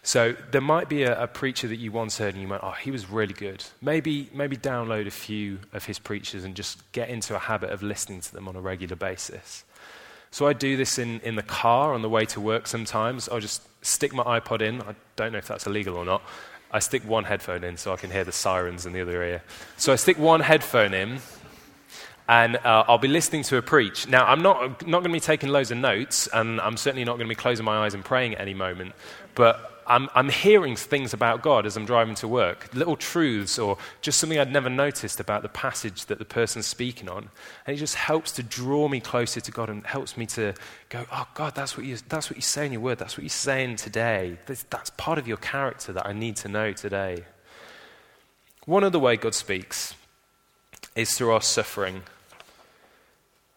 So 0.02 0.36
there 0.52 0.60
might 0.60 0.88
be 0.88 1.02
a, 1.02 1.24
a, 1.24 1.26
preacher 1.26 1.68
that 1.68 1.76
you 1.76 1.92
once 1.92 2.16
heard 2.18 2.34
and 2.34 2.42
you 2.42 2.48
went, 2.48 2.62
oh, 2.64 2.70
he 2.70 2.90
was 2.90 3.10
really 3.10 3.34
good. 3.34 3.64
Maybe, 3.82 4.30
maybe 4.32 4.56
download 4.56 5.06
a 5.06 5.10
few 5.10 5.58
of 5.72 5.84
his 5.84 5.98
preachers 5.98 6.44
and 6.44 6.54
just 6.54 6.90
get 6.92 7.10
into 7.10 7.34
a 7.34 7.38
habit 7.38 7.70
of 7.70 7.82
listening 7.82 8.20
to 8.22 8.32
them 8.32 8.48
on 8.48 8.56
a 8.56 8.60
regular 8.60 8.96
basis. 8.96 9.64
So 10.30 10.46
I 10.46 10.52
do 10.52 10.76
this 10.76 10.98
in, 10.98 11.20
in 11.20 11.34
the 11.34 11.42
car 11.42 11.92
on 11.94 12.02
the 12.02 12.08
way 12.08 12.24
to 12.26 12.40
work 12.40 12.66
sometimes. 12.66 13.28
I'll 13.28 13.40
just 13.40 13.62
stick 13.84 14.12
my 14.12 14.22
iPod 14.40 14.62
in. 14.62 14.80
I 14.82 14.94
don't 15.16 15.32
know 15.32 15.38
if 15.38 15.48
that's 15.48 15.66
illegal 15.66 15.96
or 15.96 16.04
not. 16.04 16.22
I 16.70 16.78
stick 16.78 17.02
one 17.04 17.24
headphone 17.24 17.64
in 17.64 17.76
so 17.76 17.92
I 17.92 17.96
can 17.96 18.10
hear 18.10 18.22
the 18.22 18.32
sirens 18.32 18.86
in 18.86 18.92
the 18.92 19.00
other 19.00 19.22
ear. 19.24 19.42
So 19.76 19.92
I 19.92 19.96
stick 19.96 20.18
one 20.18 20.40
headphone 20.40 20.94
in 20.94 21.18
and 22.28 22.56
uh, 22.58 22.84
I'll 22.86 22.98
be 22.98 23.08
listening 23.08 23.42
to 23.44 23.56
a 23.56 23.62
preach. 23.62 24.06
Now, 24.06 24.24
I'm 24.24 24.40
not, 24.40 24.86
not 24.86 25.00
going 25.00 25.10
to 25.10 25.16
be 25.16 25.18
taking 25.18 25.48
loads 25.48 25.72
of 25.72 25.78
notes, 25.78 26.28
and 26.32 26.60
I'm 26.60 26.76
certainly 26.76 27.04
not 27.04 27.16
going 27.16 27.26
to 27.26 27.28
be 27.28 27.34
closing 27.34 27.64
my 27.64 27.84
eyes 27.84 27.92
and 27.92 28.04
praying 28.04 28.36
at 28.36 28.40
any 28.40 28.54
moment, 28.54 28.92
but 29.34 29.69
I'm, 29.90 30.08
I'm 30.14 30.28
hearing 30.28 30.76
things 30.76 31.12
about 31.12 31.42
God 31.42 31.66
as 31.66 31.76
I'm 31.76 31.84
driving 31.84 32.14
to 32.16 32.28
work, 32.28 32.72
little 32.72 32.94
truths 32.94 33.58
or 33.58 33.76
just 34.02 34.20
something 34.20 34.38
I'd 34.38 34.52
never 34.52 34.70
noticed 34.70 35.18
about 35.18 35.42
the 35.42 35.48
passage 35.48 36.06
that 36.06 36.20
the 36.20 36.24
person's 36.24 36.68
speaking 36.68 37.08
on. 37.08 37.28
And 37.66 37.76
it 37.76 37.80
just 37.80 37.96
helps 37.96 38.30
to 38.32 38.44
draw 38.44 38.86
me 38.86 39.00
closer 39.00 39.40
to 39.40 39.50
God 39.50 39.68
and 39.68 39.84
helps 39.84 40.16
me 40.16 40.26
to 40.26 40.54
go, 40.90 41.06
oh, 41.10 41.26
God, 41.34 41.56
that's 41.56 41.76
what 41.76 41.84
you, 41.84 41.98
that's 42.08 42.30
what 42.30 42.36
you 42.36 42.42
say 42.42 42.66
in 42.66 42.72
your 42.72 42.80
word. 42.80 42.98
That's 42.98 43.16
what 43.16 43.24
you're 43.24 43.30
saying 43.30 43.76
today. 43.76 44.38
That's, 44.46 44.62
that's 44.70 44.90
part 44.90 45.18
of 45.18 45.26
your 45.26 45.38
character 45.38 45.92
that 45.92 46.06
I 46.06 46.12
need 46.12 46.36
to 46.36 46.48
know 46.48 46.72
today. 46.72 47.24
One 48.66 48.84
other 48.84 49.00
way 49.00 49.16
God 49.16 49.34
speaks 49.34 49.96
is 50.94 51.18
through 51.18 51.32
our 51.32 51.42
suffering. 51.42 52.02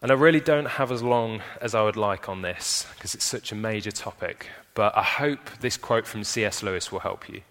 And 0.01 0.11
I 0.11 0.15
really 0.15 0.39
don't 0.39 0.65
have 0.65 0.91
as 0.91 1.03
long 1.03 1.43
as 1.61 1.75
I 1.75 1.83
would 1.83 1.95
like 1.95 2.27
on 2.27 2.41
this 2.41 2.87
because 2.95 3.13
it's 3.13 3.23
such 3.23 3.51
a 3.51 3.55
major 3.55 3.91
topic 3.91 4.47
but 4.73 4.95
I 4.97 5.03
hope 5.03 5.59
this 5.59 5.77
quote 5.77 6.07
from 6.07 6.23
C.S. 6.23 6.63
Lewis 6.63 6.91
will 6.91 6.99
help 6.99 7.29
you. 7.29 7.41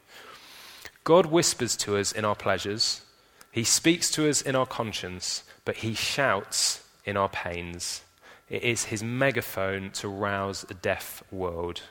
God 1.05 1.27
whispers 1.27 1.77
to 1.79 1.97
us 1.97 2.13
in 2.13 2.25
our 2.25 2.37
pleasures, 2.37 3.03
He 3.51 3.65
speaks 3.65 4.11
to 4.13 4.29
us 4.29 4.43
in 4.43 4.55
our 4.55 4.67
conscience, 4.67 5.43
but 5.65 5.77
He 5.77 5.95
shouts 5.95 6.85
in 7.05 7.17
our 7.17 7.29
pains. 7.29 8.03
It 8.49 8.63
is 8.63 8.85
His 8.85 9.03
megaphone 9.03 9.91
to 9.93 10.09
rouse 10.09 10.65
a 10.69 10.75
deaf 10.75 11.23
world. 11.31 11.83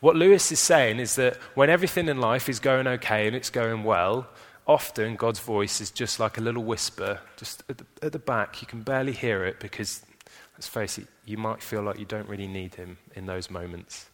What 0.00 0.16
Lewis 0.16 0.50
is 0.50 0.58
saying 0.58 0.98
is 0.98 1.14
that 1.14 1.36
when 1.54 1.70
everything 1.70 2.08
in 2.08 2.18
life 2.18 2.48
is 2.48 2.58
going 2.58 2.88
okay 2.88 3.28
and 3.28 3.36
it's 3.36 3.50
going 3.50 3.84
well, 3.84 4.26
often 4.66 5.14
God's 5.14 5.38
voice 5.38 5.80
is 5.80 5.92
just 5.92 6.18
like 6.18 6.38
a 6.38 6.40
little 6.40 6.64
whisper, 6.64 7.20
just 7.36 7.62
at 7.68 7.78
the, 7.78 7.86
at 8.02 8.12
the 8.12 8.18
back. 8.18 8.60
You 8.60 8.66
can 8.66 8.82
barely 8.82 9.12
hear 9.12 9.44
it 9.44 9.60
because, 9.60 10.04
let's 10.54 10.66
face 10.66 10.98
it, 10.98 11.06
you 11.24 11.36
might 11.36 11.62
feel 11.62 11.82
like 11.82 12.00
you 12.00 12.04
don't 12.04 12.28
really 12.28 12.48
need 12.48 12.74
Him 12.74 12.98
in 13.14 13.26
those 13.26 13.48
moments. 13.48 14.06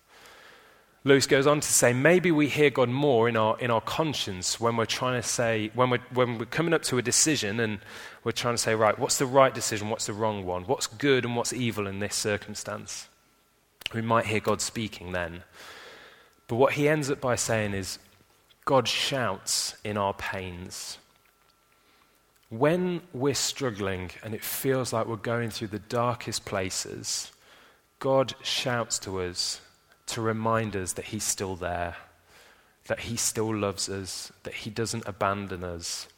Lewis 1.04 1.26
goes 1.26 1.46
on 1.46 1.61
to 1.61 1.68
say 1.68 1.92
maybe 1.92 2.30
we 2.32 2.48
hear 2.48 2.70
God 2.70 2.88
more 2.88 3.28
in 3.28 3.37
our, 3.37 3.58
in 3.61 3.70
our 3.70 3.80
conscience 3.80 4.58
when 4.58 4.76
we're 4.76 4.84
trying 4.84 5.20
to 5.20 5.26
say, 5.26 5.70
when 5.74 5.90
we're, 5.90 6.02
when 6.12 6.38
we're 6.38 6.44
coming 6.44 6.74
up 6.74 6.82
to 6.84 6.98
a 6.98 7.02
decision 7.02 7.61
and 7.61 7.78
we're 8.24 8.32
trying 8.32 8.54
to 8.54 8.58
say, 8.58 8.74
right, 8.74 8.98
what's 8.98 9.18
the 9.18 9.26
right 9.26 9.54
decision, 9.54 9.90
what's 9.90 10.06
the 10.06 10.12
wrong 10.12 10.44
one, 10.44 10.64
what's 10.64 10.87
good 10.87 11.24
and 11.24 11.37
what's 11.37 11.52
evil 11.52 11.87
in 11.87 12.00
this 12.00 12.16
circumstance. 12.16 13.08
We 13.94 14.02
might 14.02 14.26
hear 14.26 14.40
God 14.40 14.61
speaking 14.61 15.12
then. 15.12 15.44
But 16.48 16.56
what 16.56 16.72
he 16.74 16.88
ends 16.88 17.11
up 17.11 17.20
by 17.20 17.37
saying 17.37 17.74
is, 17.74 17.98
God 18.64 18.87
shouts 18.87 19.76
in 19.82 19.96
our 19.96 20.12
pains. 20.12 20.98
When 22.50 23.00
we're 23.14 23.34
struggling 23.34 24.11
and 24.22 24.34
it 24.34 24.44
feels 24.44 24.92
like 24.92 25.06
we're 25.06 25.16
going 25.16 25.50
through 25.50 25.68
the 25.68 25.78
darkest 25.78 26.44
places, 26.44 27.32
God 27.98 28.34
shouts 28.42 28.98
to 29.00 29.20
us 29.22 29.62
to 30.09 30.21
remind 30.21 30.77
us 30.77 30.92
that 30.94 31.07
He's 31.07 31.25
still 31.25 31.57
there, 31.57 31.97
that 32.87 33.01
He 33.01 33.16
still 33.16 33.55
loves 33.55 33.88
us, 33.88 34.33
that 34.42 34.55
He 34.55 34.71
doesn't 34.71 35.07
abandon 35.07 35.64
us. 35.64 36.09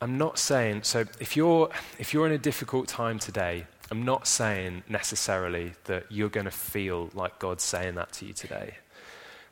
I'm 0.00 0.18
not 0.18 0.38
saying, 0.38 0.82
so 0.82 1.04
if 1.20 1.36
you're, 1.36 1.70
if 1.98 2.12
you're 2.12 2.26
in 2.26 2.32
a 2.32 2.38
difficult 2.38 2.88
time 2.88 3.20
today, 3.20 3.66
I'm 3.90 4.04
not 4.04 4.26
saying 4.26 4.82
necessarily 4.88 5.74
that 5.84 6.06
you're 6.10 6.28
going 6.28 6.46
to 6.46 6.50
feel 6.50 7.10
like 7.14 7.38
God's 7.38 7.62
saying 7.62 7.94
that 7.94 8.12
to 8.14 8.26
you 8.26 8.32
today. 8.32 8.78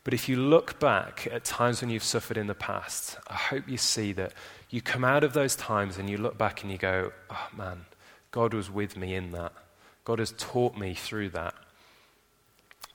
But 0.02 0.14
if 0.14 0.28
you 0.28 0.36
look 0.36 0.80
back 0.80 1.28
at 1.30 1.44
times 1.44 1.80
when 1.80 1.90
you've 1.90 2.02
suffered 2.02 2.38
in 2.38 2.46
the 2.46 2.54
past, 2.54 3.18
I 3.28 3.34
hope 3.34 3.68
you 3.68 3.76
see 3.76 4.12
that 4.14 4.32
you 4.70 4.80
come 4.80 5.04
out 5.04 5.24
of 5.24 5.34
those 5.34 5.54
times 5.54 5.98
and 5.98 6.08
you 6.08 6.16
look 6.16 6.38
back 6.38 6.62
and 6.62 6.72
you 6.72 6.78
go, 6.78 7.12
oh 7.30 7.48
man, 7.56 7.84
God 8.30 8.54
was 8.54 8.70
with 8.70 8.96
me 8.96 9.14
in 9.14 9.32
that. 9.32 9.52
God 10.04 10.18
has 10.18 10.32
taught 10.38 10.76
me 10.76 10.94
through 10.94 11.30
that. 11.30 11.54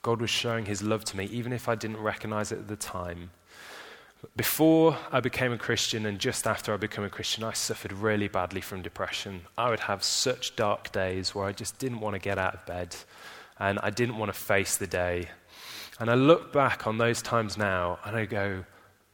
God 0.01 0.21
was 0.21 0.29
showing 0.29 0.65
his 0.65 0.83
love 0.83 1.03
to 1.05 1.17
me, 1.17 1.25
even 1.25 1.51
if 1.51 1.67
I 1.67 1.75
didn't 1.75 1.97
recognize 1.97 2.51
it 2.51 2.59
at 2.59 2.67
the 2.67 2.75
time. 2.75 3.31
Before 4.35 4.97
I 5.11 5.19
became 5.19 5.51
a 5.51 5.57
Christian 5.57 6.05
and 6.05 6.19
just 6.19 6.47
after 6.47 6.73
I 6.73 6.77
became 6.77 7.03
a 7.03 7.09
Christian, 7.09 7.43
I 7.43 7.53
suffered 7.53 7.91
really 7.91 8.27
badly 8.27 8.61
from 8.61 8.81
depression. 8.81 9.41
I 9.57 9.69
would 9.69 9.81
have 9.81 10.03
such 10.03 10.55
dark 10.55 10.91
days 10.91 11.33
where 11.33 11.45
I 11.45 11.51
just 11.51 11.77
didn't 11.77 11.99
want 11.99 12.15
to 12.15 12.19
get 12.19 12.37
out 12.37 12.53
of 12.53 12.65
bed 12.65 12.95
and 13.59 13.79
I 13.81 13.89
didn't 13.89 14.17
want 14.17 14.33
to 14.33 14.39
face 14.39 14.77
the 14.77 14.87
day. 14.87 15.29
And 15.99 16.09
I 16.09 16.15
look 16.15 16.51
back 16.51 16.87
on 16.87 16.97
those 16.97 17.21
times 17.21 17.57
now 17.57 17.99
and 18.03 18.15
I 18.15 18.25
go, 18.25 18.65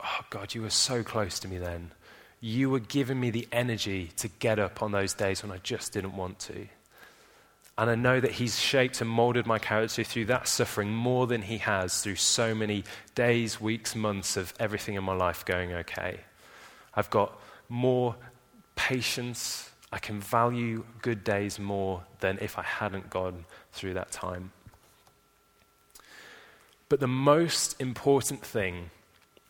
Oh, 0.04 0.26
God, 0.30 0.56
you 0.56 0.64
were 0.64 0.72
so 0.72 1.04
close 1.04 1.40
to 1.40 1.48
me 1.48 1.58
then. 1.58 1.92
You 2.40 2.72
were 2.72 2.80
giving 2.80 3.20
me 3.20 3.30
the 3.30 3.48
energy 3.52 4.10
to 4.18 4.28
get 4.28 4.58
up 4.58 4.82
on 4.82 4.92
those 4.92 5.14
days 5.14 5.44
when 5.44 5.52
I 5.52 5.58
just 5.58 5.94
didn't 5.94 6.16
want 6.16 6.40
to. 6.40 6.68
And 7.78 7.90
I 7.90 7.96
know 7.96 8.20
that 8.20 8.32
He's 8.34 8.60
shaped 8.60 9.02
and 9.02 9.10
molded 9.10 9.46
my 9.46 9.60
character 9.60 10.04
through 10.04 10.26
that 10.26 10.48
suffering 10.48 10.94
more 10.94 11.28
than 11.28 11.42
He 11.42 11.58
has 11.60 12.02
through 12.02 12.18
so 12.18 12.54
many 12.54 12.84
days, 13.16 13.60
weeks, 13.60 13.96
months 13.96 14.38
of 14.38 14.54
everything 14.60 14.96
in 14.96 15.04
my 15.04 15.16
life 15.16 15.46
going 15.46 15.74
okay. 15.74 16.20
I've 16.94 17.10
got 17.10 17.40
more 17.70 18.16
patience. 18.76 19.70
I 19.92 20.00
can 20.00 20.20
value 20.20 20.84
good 21.02 21.24
days 21.24 21.60
more 21.60 22.04
than 22.20 22.38
if 22.42 22.58
I 22.58 22.64
hadn't 22.64 23.10
gone 23.10 23.46
through 23.74 23.94
that 23.96 24.12
time. 24.12 24.52
But 26.90 27.00
the 27.00 27.08
most 27.08 27.80
important 27.80 28.46
thing 28.46 28.90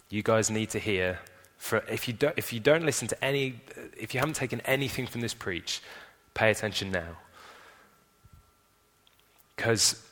you 0.10 0.22
guys 0.22 0.52
need 0.52 0.70
to 0.72 0.80
hear, 0.80 1.20
for 1.58 1.78
if 1.90 2.08
you 2.08 2.14
don't, 2.14 2.38
if 2.38 2.54
you 2.54 2.60
don't 2.60 2.86
listen 2.86 3.08
to 3.08 3.24
any, 3.24 3.62
if 3.98 4.14
you 4.14 4.20
haven't 4.20 4.36
taken 4.36 4.62
anything 4.62 5.08
from 5.08 5.22
this 5.22 5.34
preach, 5.34 5.82
pay 6.36 6.52
attention 6.52 6.92
now. 6.92 7.18
Because 9.62 10.04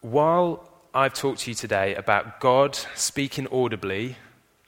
while 0.00 0.68
I've 0.92 1.14
talked 1.14 1.42
to 1.42 1.52
you 1.52 1.54
today 1.54 1.94
about 1.94 2.40
God 2.40 2.74
speaking 2.96 3.46
audibly 3.46 4.16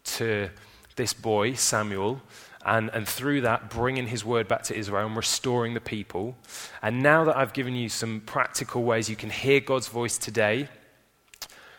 to 0.05 0.49
this 0.95 1.13
boy, 1.13 1.55
Samuel, 1.55 2.23
and, 2.65 2.89
and 2.91 3.09
through 3.09 3.41
that 3.41 3.69
bringing 3.69 4.07
his 4.07 4.25
word 4.25 4.47
back 4.47 4.63
to 4.65 4.77
Israel 4.77 5.09
and 5.09 5.17
restoring 5.17 5.75
the 5.75 5.81
people, 5.81 6.37
and 6.83 7.03
now 7.03 7.25
that 7.25 7.37
I've 7.37 7.53
given 7.53 7.75
you 7.75 7.89
some 7.89 8.21
practical 8.21 8.85
ways 8.85 9.11
you 9.11 9.17
can 9.17 9.31
hear 9.31 9.59
God's 9.59 9.89
voice 9.89 10.17
today, 10.19 10.69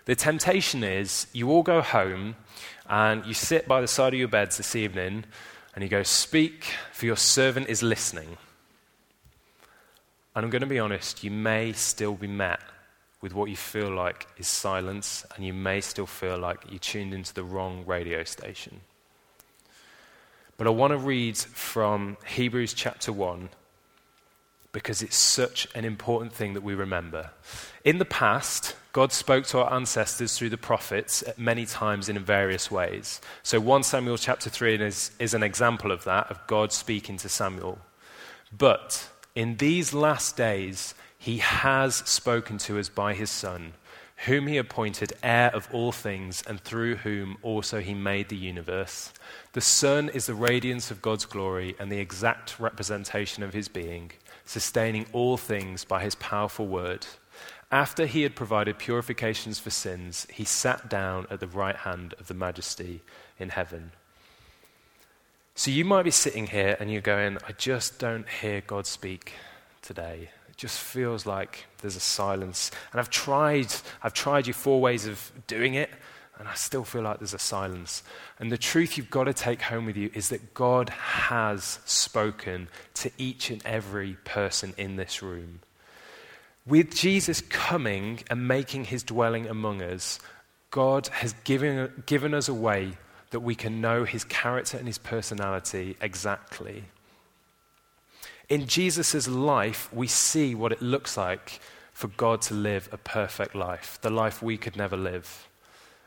the 0.04 0.14
temptation 0.14 0.84
is 0.84 1.28
you 1.32 1.50
all 1.50 1.64
go 1.64 1.80
home 1.80 2.36
and 2.90 3.26
you 3.26 3.34
sit 3.34 3.70
by 3.70 3.80
the 3.80 3.88
side 3.88 4.12
of 4.14 4.20
your 4.20 4.28
beds 4.28 4.58
this 4.58 4.76
evening 4.76 5.24
and 5.76 5.82
you 5.82 5.90
go, 5.90 6.04
Speak, 6.04 6.66
for 6.92 7.06
your 7.06 7.16
servant 7.16 7.70
is 7.70 7.82
listening. 7.82 8.36
And 10.36 10.44
I'm 10.44 10.50
going 10.50 10.62
to 10.62 10.68
be 10.68 10.80
honest, 10.80 11.24
you 11.24 11.32
may 11.32 11.74
still 11.74 12.16
be 12.16 12.28
met 12.28 12.60
with 13.22 13.34
what 13.34 13.50
you 13.50 13.56
feel 13.56 13.90
like 13.90 14.28
is 14.38 14.48
silence, 14.48 15.26
and 15.36 15.46
you 15.46 15.54
may 15.54 15.80
still 15.80 16.06
feel 16.06 16.38
like 16.38 16.60
you 16.70 16.80
tuned 16.80 17.14
into 17.14 17.34
the 17.34 17.44
wrong 17.44 17.86
radio 17.86 18.24
station. 18.24 18.82
But 20.58 20.68
I 20.68 20.72
want 20.72 20.92
to 20.92 20.98
read 20.98 21.38
from 21.38 22.18
Hebrews 22.28 22.74
chapter 22.74 23.12
1 23.12 23.50
because 24.74 25.02
it's 25.02 25.16
such 25.16 25.68
an 25.76 25.86
important 25.86 26.34
thing 26.34 26.54
that 26.56 26.64
we 26.64 26.74
remember. 26.74 27.30
In 27.86 28.00
the 28.00 28.06
past, 28.06 28.76
God 28.92 29.12
spoke 29.12 29.46
to 29.48 29.60
our 29.60 29.74
ancestors 29.74 30.38
through 30.38 30.50
the 30.50 30.58
prophets 30.58 31.24
at 31.24 31.40
many 31.40 31.66
times 31.66 32.10
in 32.10 32.20
various 32.20 32.70
ways. 32.70 33.22
So 33.44 33.60
1 33.60 33.84
Samuel 33.84 34.18
chapter 34.18 34.50
3 34.50 34.76
is, 34.76 35.12
is 35.20 35.34
an 35.34 35.44
example 35.44 35.92
of 35.92 36.04
that, 36.04 36.30
of 36.30 36.46
God 36.48 36.72
speaking 36.72 37.18
to 37.18 37.30
Samuel. 37.30 37.80
But 38.56 39.10
in 39.36 39.58
these 39.58 39.94
last 39.94 40.38
days, 40.38 40.94
he 41.18 41.38
has 41.40 41.96
spoken 41.96 42.58
to 42.60 42.80
us 42.80 42.90
by 42.90 43.14
his 43.14 43.32
Son, 43.32 43.74
whom 44.26 44.48
he 44.48 44.58
appointed 44.58 45.14
heir 45.24 45.50
of 45.54 45.68
all 45.72 45.92
things, 45.92 46.44
and 46.46 46.60
through 46.60 46.98
whom 46.98 47.38
also 47.42 47.80
he 47.82 47.94
made 47.94 48.30
the 48.30 48.36
universe. 48.36 49.12
The 49.54 49.62
Son 49.62 50.10
is 50.10 50.26
the 50.26 50.36
radiance 50.36 50.92
of 50.92 51.02
God's 51.02 51.26
glory 51.26 51.76
and 51.80 51.92
the 51.92 52.00
exact 52.00 52.60
representation 52.60 53.42
of 53.42 53.54
his 53.54 53.68
being, 53.68 54.12
sustaining 54.46 55.06
all 55.14 55.38
things 55.38 55.84
by 55.84 56.04
his 56.04 56.16
powerful 56.16 56.68
word. 56.68 57.08
After 57.72 58.06
he 58.06 58.22
had 58.22 58.36
provided 58.36 58.78
purifications 58.78 59.58
for 59.58 59.72
sins, 59.72 60.28
he 60.32 60.44
sat 60.44 60.90
down 60.90 61.26
at 61.32 61.40
the 61.40 61.48
right 61.48 61.76
hand 61.76 62.14
of 62.20 62.28
the 62.28 62.36
majesty 62.36 63.02
in 63.40 63.50
heaven. 63.50 63.94
So 65.56 65.70
you 65.70 65.86
might 65.86 66.04
be 66.04 66.12
sitting 66.12 66.48
here 66.48 66.76
and 66.80 66.92
you're 66.92 67.02
going, 67.02 67.38
I 67.48 67.52
just 67.52 68.00
don't 68.00 68.28
hear 68.28 68.62
God 68.66 68.88
speak 68.88 69.34
today. 69.84 70.30
It 70.50 70.58
just 70.58 70.80
feels 70.80 71.28
like 71.28 71.66
there's 71.82 71.96
a 71.96 72.02
silence. 72.02 72.72
And 72.92 73.00
I've 73.00 73.12
tried, 73.12 73.68
I've 74.02 74.16
tried 74.16 74.48
you 74.48 74.54
four 74.54 74.82
ways 74.82 75.06
of 75.06 75.32
doing 75.46 75.76
it, 75.76 75.92
and 76.40 76.48
I 76.48 76.56
still 76.56 76.84
feel 76.84 77.04
like 77.04 77.20
there's 77.20 77.36
a 77.36 77.40
silence. 77.40 78.02
And 78.40 78.52
the 78.52 78.58
truth 78.58 78.98
you've 78.98 79.12
got 79.12 79.26
to 79.26 79.34
take 79.34 79.62
home 79.62 79.86
with 79.86 79.96
you 79.96 80.10
is 80.16 80.30
that 80.30 80.56
God 80.56 80.90
has 80.90 81.80
spoken 81.86 82.68
to 82.96 83.12
each 83.20 83.52
and 83.52 83.64
every 83.64 84.18
person 84.26 84.74
in 84.76 84.96
this 84.96 85.22
room. 85.22 85.60
With 86.66 86.96
Jesus 86.96 87.42
coming 87.42 88.22
and 88.28 88.48
making 88.48 88.86
his 88.86 89.04
dwelling 89.04 89.48
among 89.48 89.84
us, 89.84 90.20
God 90.72 91.08
has 91.08 91.34
given, 91.44 92.04
given 92.08 92.34
us 92.34 92.48
a 92.48 92.54
way 92.56 92.94
that 93.34 93.42
we 93.42 93.56
can 93.56 93.82
know 93.82 94.04
his 94.04 94.24
character 94.24 94.78
and 94.78 94.88
his 94.88 95.00
personality 95.00 95.98
exactly. 96.00 96.86
In 98.48 98.68
Jesus' 98.68 99.28
life, 99.28 99.92
we 99.92 100.06
see 100.06 100.54
what 100.54 100.72
it 100.72 100.82
looks 100.82 101.18
like 101.18 101.60
for 101.94 102.10
God 102.10 102.42
to 102.44 102.54
live 102.54 102.88
a 102.92 102.98
perfect 102.98 103.56
life, 103.56 103.98
the 104.02 104.12
life 104.12 104.44
we 104.44 104.56
could 104.56 104.78
never 104.78 104.96
live. 104.96 105.48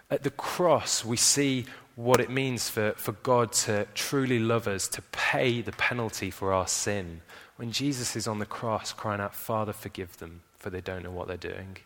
At 0.08 0.22
the 0.22 0.30
cross, 0.30 1.04
we 1.04 1.16
see 1.16 1.66
what 1.96 2.20
it 2.20 2.30
means 2.30 2.68
for, 2.68 2.92
for 2.92 3.12
God 3.12 3.52
to 3.64 3.88
truly 3.94 4.38
love 4.38 4.68
us, 4.68 4.86
to 4.88 5.02
pay 5.10 5.62
the 5.62 5.72
penalty 5.72 6.30
for 6.30 6.52
our 6.52 6.68
sin. 6.68 7.22
When 7.56 7.72
Jesus 7.72 8.14
is 8.14 8.28
on 8.28 8.38
the 8.38 8.46
cross 8.46 8.92
crying 8.92 9.20
out, 9.20 9.34
Father, 9.34 9.72
forgive 9.72 10.18
them, 10.18 10.42
for 10.58 10.70
they 10.70 10.80
don't 10.80 11.02
know 11.02 11.10
what 11.10 11.26
they're 11.26 11.36
doing. 11.36 11.78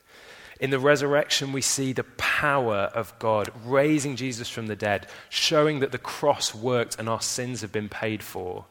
In 0.61 0.69
the 0.69 0.79
resurrection, 0.79 1.53
we 1.53 1.63
see 1.63 1.95
the 1.95 2.05
power 2.05 2.91
of 2.95 3.19
God 3.19 3.51
raising 3.65 4.15
Jesus 4.15 4.51
from 4.51 4.67
the 4.67 4.77
dead, 4.77 5.07
showing 5.31 5.81
that 5.81 5.91
the 5.91 5.99
cross 5.99 6.55
worked 6.55 6.99
and 6.99 7.09
our 7.09 7.23
sins 7.23 7.63
have 7.63 7.73
been 7.73 7.89
paid 7.89 8.23
for. 8.23 8.67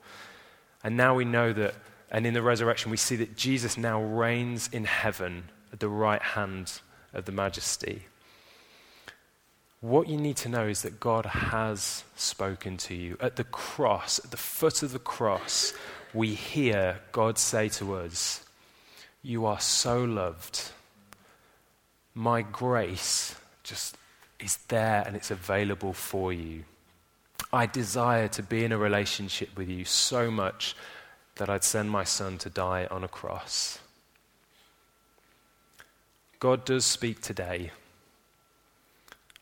And 0.84 0.96
now 0.96 1.16
we 1.16 1.26
know 1.26 1.52
that, 1.52 1.74
and 2.12 2.28
in 2.28 2.36
the 2.36 2.44
resurrection, 2.44 2.92
we 2.92 2.98
see 2.98 3.16
that 3.16 3.36
Jesus 3.36 3.76
now 3.76 4.02
reigns 4.02 4.70
in 4.72 4.86
heaven 4.86 5.46
at 5.74 5.80
the 5.80 5.90
right 5.90 6.22
hand 6.22 6.80
of 7.12 7.26
the 7.26 7.32
majesty. 7.32 8.04
What 9.82 10.08
you 10.08 10.18
need 10.18 10.38
to 10.38 10.50
know 10.50 10.68
is 10.68 10.84
that 10.84 11.00
God 11.00 11.26
has 11.26 12.04
spoken 12.16 12.78
to 12.78 12.94
you. 12.94 13.18
At 13.20 13.36
the 13.36 13.46
cross, 13.46 14.20
at 14.24 14.30
the 14.30 14.38
foot 14.38 14.84
of 14.84 14.92
the 14.92 15.00
cross, 15.00 15.74
we 16.14 16.36
hear 16.36 17.00
God 17.12 17.40
say 17.40 17.68
to 17.70 17.96
us, 17.96 18.44
You 19.24 19.48
are 19.48 19.60
so 19.60 20.04
loved. 20.04 20.72
My 22.20 22.42
grace 22.42 23.34
just 23.64 23.96
is 24.42 24.58
there 24.68 25.06
and 25.08 25.16
it's 25.16 25.32
available 25.32 25.94
for 25.94 26.34
you. 26.34 26.66
I 27.54 27.66
desire 27.66 28.28
to 28.28 28.44
be 28.44 28.66
in 28.66 28.74
a 28.74 28.78
relationship 28.78 29.56
with 29.56 29.70
you 29.70 29.86
so 29.86 30.30
much 30.30 30.76
that 31.38 31.50
I'd 31.50 31.64
send 31.64 31.90
my 31.90 32.04
son 32.04 32.38
to 32.40 32.50
die 32.50 32.90
on 32.92 33.06
a 33.06 33.08
cross. 33.08 33.80
God 36.42 36.66
does 36.66 36.84
speak 36.84 37.22
today, 37.22 37.72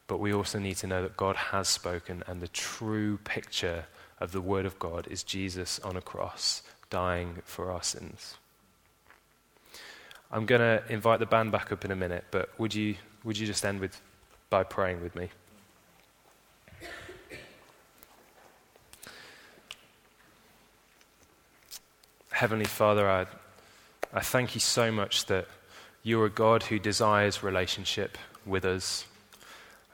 but 0.06 0.20
we 0.20 0.32
also 0.32 0.60
need 0.60 0.78
to 0.78 0.88
know 0.88 1.02
that 1.02 1.18
God 1.18 1.36
has 1.36 1.68
spoken, 1.68 2.22
and 2.28 2.42
the 2.42 2.48
true 2.48 3.18
picture 3.24 3.86
of 4.20 4.34
the 4.34 4.42
Word 4.42 4.68
of 4.68 4.78
God 4.78 5.08
is 5.08 5.24
Jesus 5.24 5.80
on 5.80 5.98
a 5.98 6.02
cross, 6.02 6.62
dying 6.92 7.42
for 7.44 7.72
our 7.72 7.82
sins. 7.82 8.36
I'm 10.32 10.46
going 10.46 10.62
to 10.62 10.84
invite 10.92 11.20
the 11.20 11.26
band 11.26 11.52
back 11.52 11.72
up 11.72 11.86
in 11.86 11.92
a 11.92 11.96
minute, 11.96 12.26
but 12.32 12.50
would 12.60 12.76
you, 12.76 12.96
would 13.24 13.38
you 13.38 13.48
just 13.48 13.66
end 13.66 13.80
with, 13.80 14.02
by 14.50 14.64
praying 14.64 15.02
with 15.02 15.16
me? 15.16 15.30
Heavenly 22.32 22.66
Father, 22.66 23.10
I, 23.10 23.26
I 24.14 24.20
thank 24.20 24.54
you 24.54 24.62
so 24.62 24.92
much 24.92 25.26
that 25.26 25.48
you're 26.04 26.26
a 26.26 26.30
God 26.30 26.64
who 26.64 26.78
desires 26.78 27.42
relationship 27.42 28.18
with 28.46 28.64
us. 28.64 29.06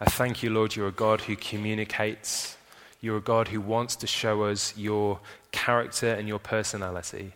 I 0.01 0.05
thank 0.05 0.43
you, 0.43 0.49
Lord, 0.49 0.75
you're 0.75 0.89
a 0.89 0.91
God 0.91 1.21
who 1.21 1.35
communicates. 1.35 2.57
You're 3.01 3.17
a 3.17 3.21
God 3.21 3.47
who 3.47 3.61
wants 3.61 3.95
to 3.97 4.07
show 4.07 4.43
us 4.43 4.75
your 4.75 5.19
character 5.51 6.11
and 6.11 6.27
your 6.27 6.39
personality. 6.39 7.33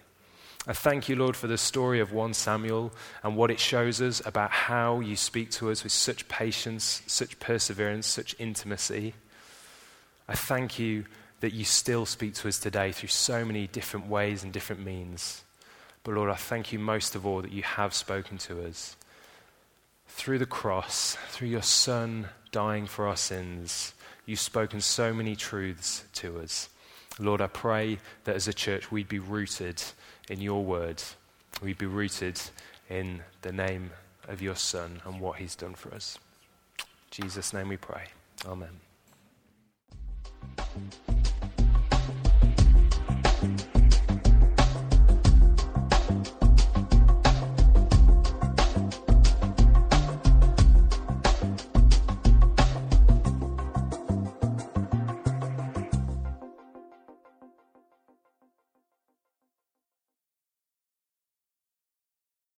I 0.69 0.73
thank 0.73 1.07
you, 1.07 1.15
Lord, 1.15 1.37
for 1.37 1.47
the 1.47 1.57
story 1.57 2.01
of 2.01 2.11
1 2.11 2.33
Samuel 2.33 2.91
and 3.23 3.37
what 3.37 3.49
it 3.51 3.59
shows 3.59 4.01
us 4.01 4.21
about 4.25 4.51
how 4.51 4.99
you 4.99 5.15
speak 5.15 5.49
to 5.51 5.71
us 5.71 5.81
with 5.81 5.93
such 5.93 6.27
patience, 6.27 7.03
such 7.07 7.39
perseverance, 7.39 8.05
such 8.05 8.35
intimacy. 8.37 9.13
I 10.27 10.35
thank 10.35 10.77
you 10.77 11.05
that 11.39 11.53
you 11.53 11.63
still 11.63 12.05
speak 12.05 12.33
to 12.35 12.49
us 12.49 12.59
today 12.59 12.91
through 12.91 13.07
so 13.07 13.45
many 13.45 13.67
different 13.67 14.07
ways 14.07 14.43
and 14.43 14.51
different 14.51 14.83
means. 14.83 15.45
But 16.03 16.15
Lord, 16.15 16.29
I 16.29 16.35
thank 16.35 16.73
you 16.73 16.79
most 16.79 17.15
of 17.15 17.25
all 17.25 17.41
that 17.43 17.53
you 17.53 17.63
have 17.63 17.93
spoken 17.93 18.37
to 18.39 18.65
us 18.65 18.97
through 20.09 20.39
the 20.39 20.45
cross, 20.45 21.15
through 21.29 21.47
your 21.47 21.61
Son 21.61 22.27
dying 22.51 22.87
for 22.87 23.07
our 23.07 23.15
sins. 23.15 23.93
You've 24.25 24.41
spoken 24.41 24.81
so 24.81 25.13
many 25.13 25.37
truths 25.37 26.03
to 26.15 26.39
us. 26.39 26.67
Lord, 27.19 27.39
I 27.39 27.47
pray 27.47 27.99
that 28.25 28.35
as 28.35 28.49
a 28.49 28.53
church 28.53 28.91
we'd 28.91 29.07
be 29.07 29.19
rooted 29.19 29.81
in 30.29 30.41
your 30.41 30.63
word. 30.63 31.01
We'd 31.61 31.77
be 31.77 31.85
rooted 31.85 32.39
in 32.89 33.21
the 33.41 33.51
name 33.51 33.91
of 34.27 34.41
your 34.41 34.55
Son 34.55 35.01
and 35.05 35.19
what 35.19 35.37
he's 35.37 35.55
done 35.55 35.73
for 35.73 35.93
us. 35.93 36.19
In 36.79 36.85
Jesus' 37.23 37.53
name 37.53 37.69
we 37.69 37.77
pray. 37.77 38.03
Amen. 38.45 38.69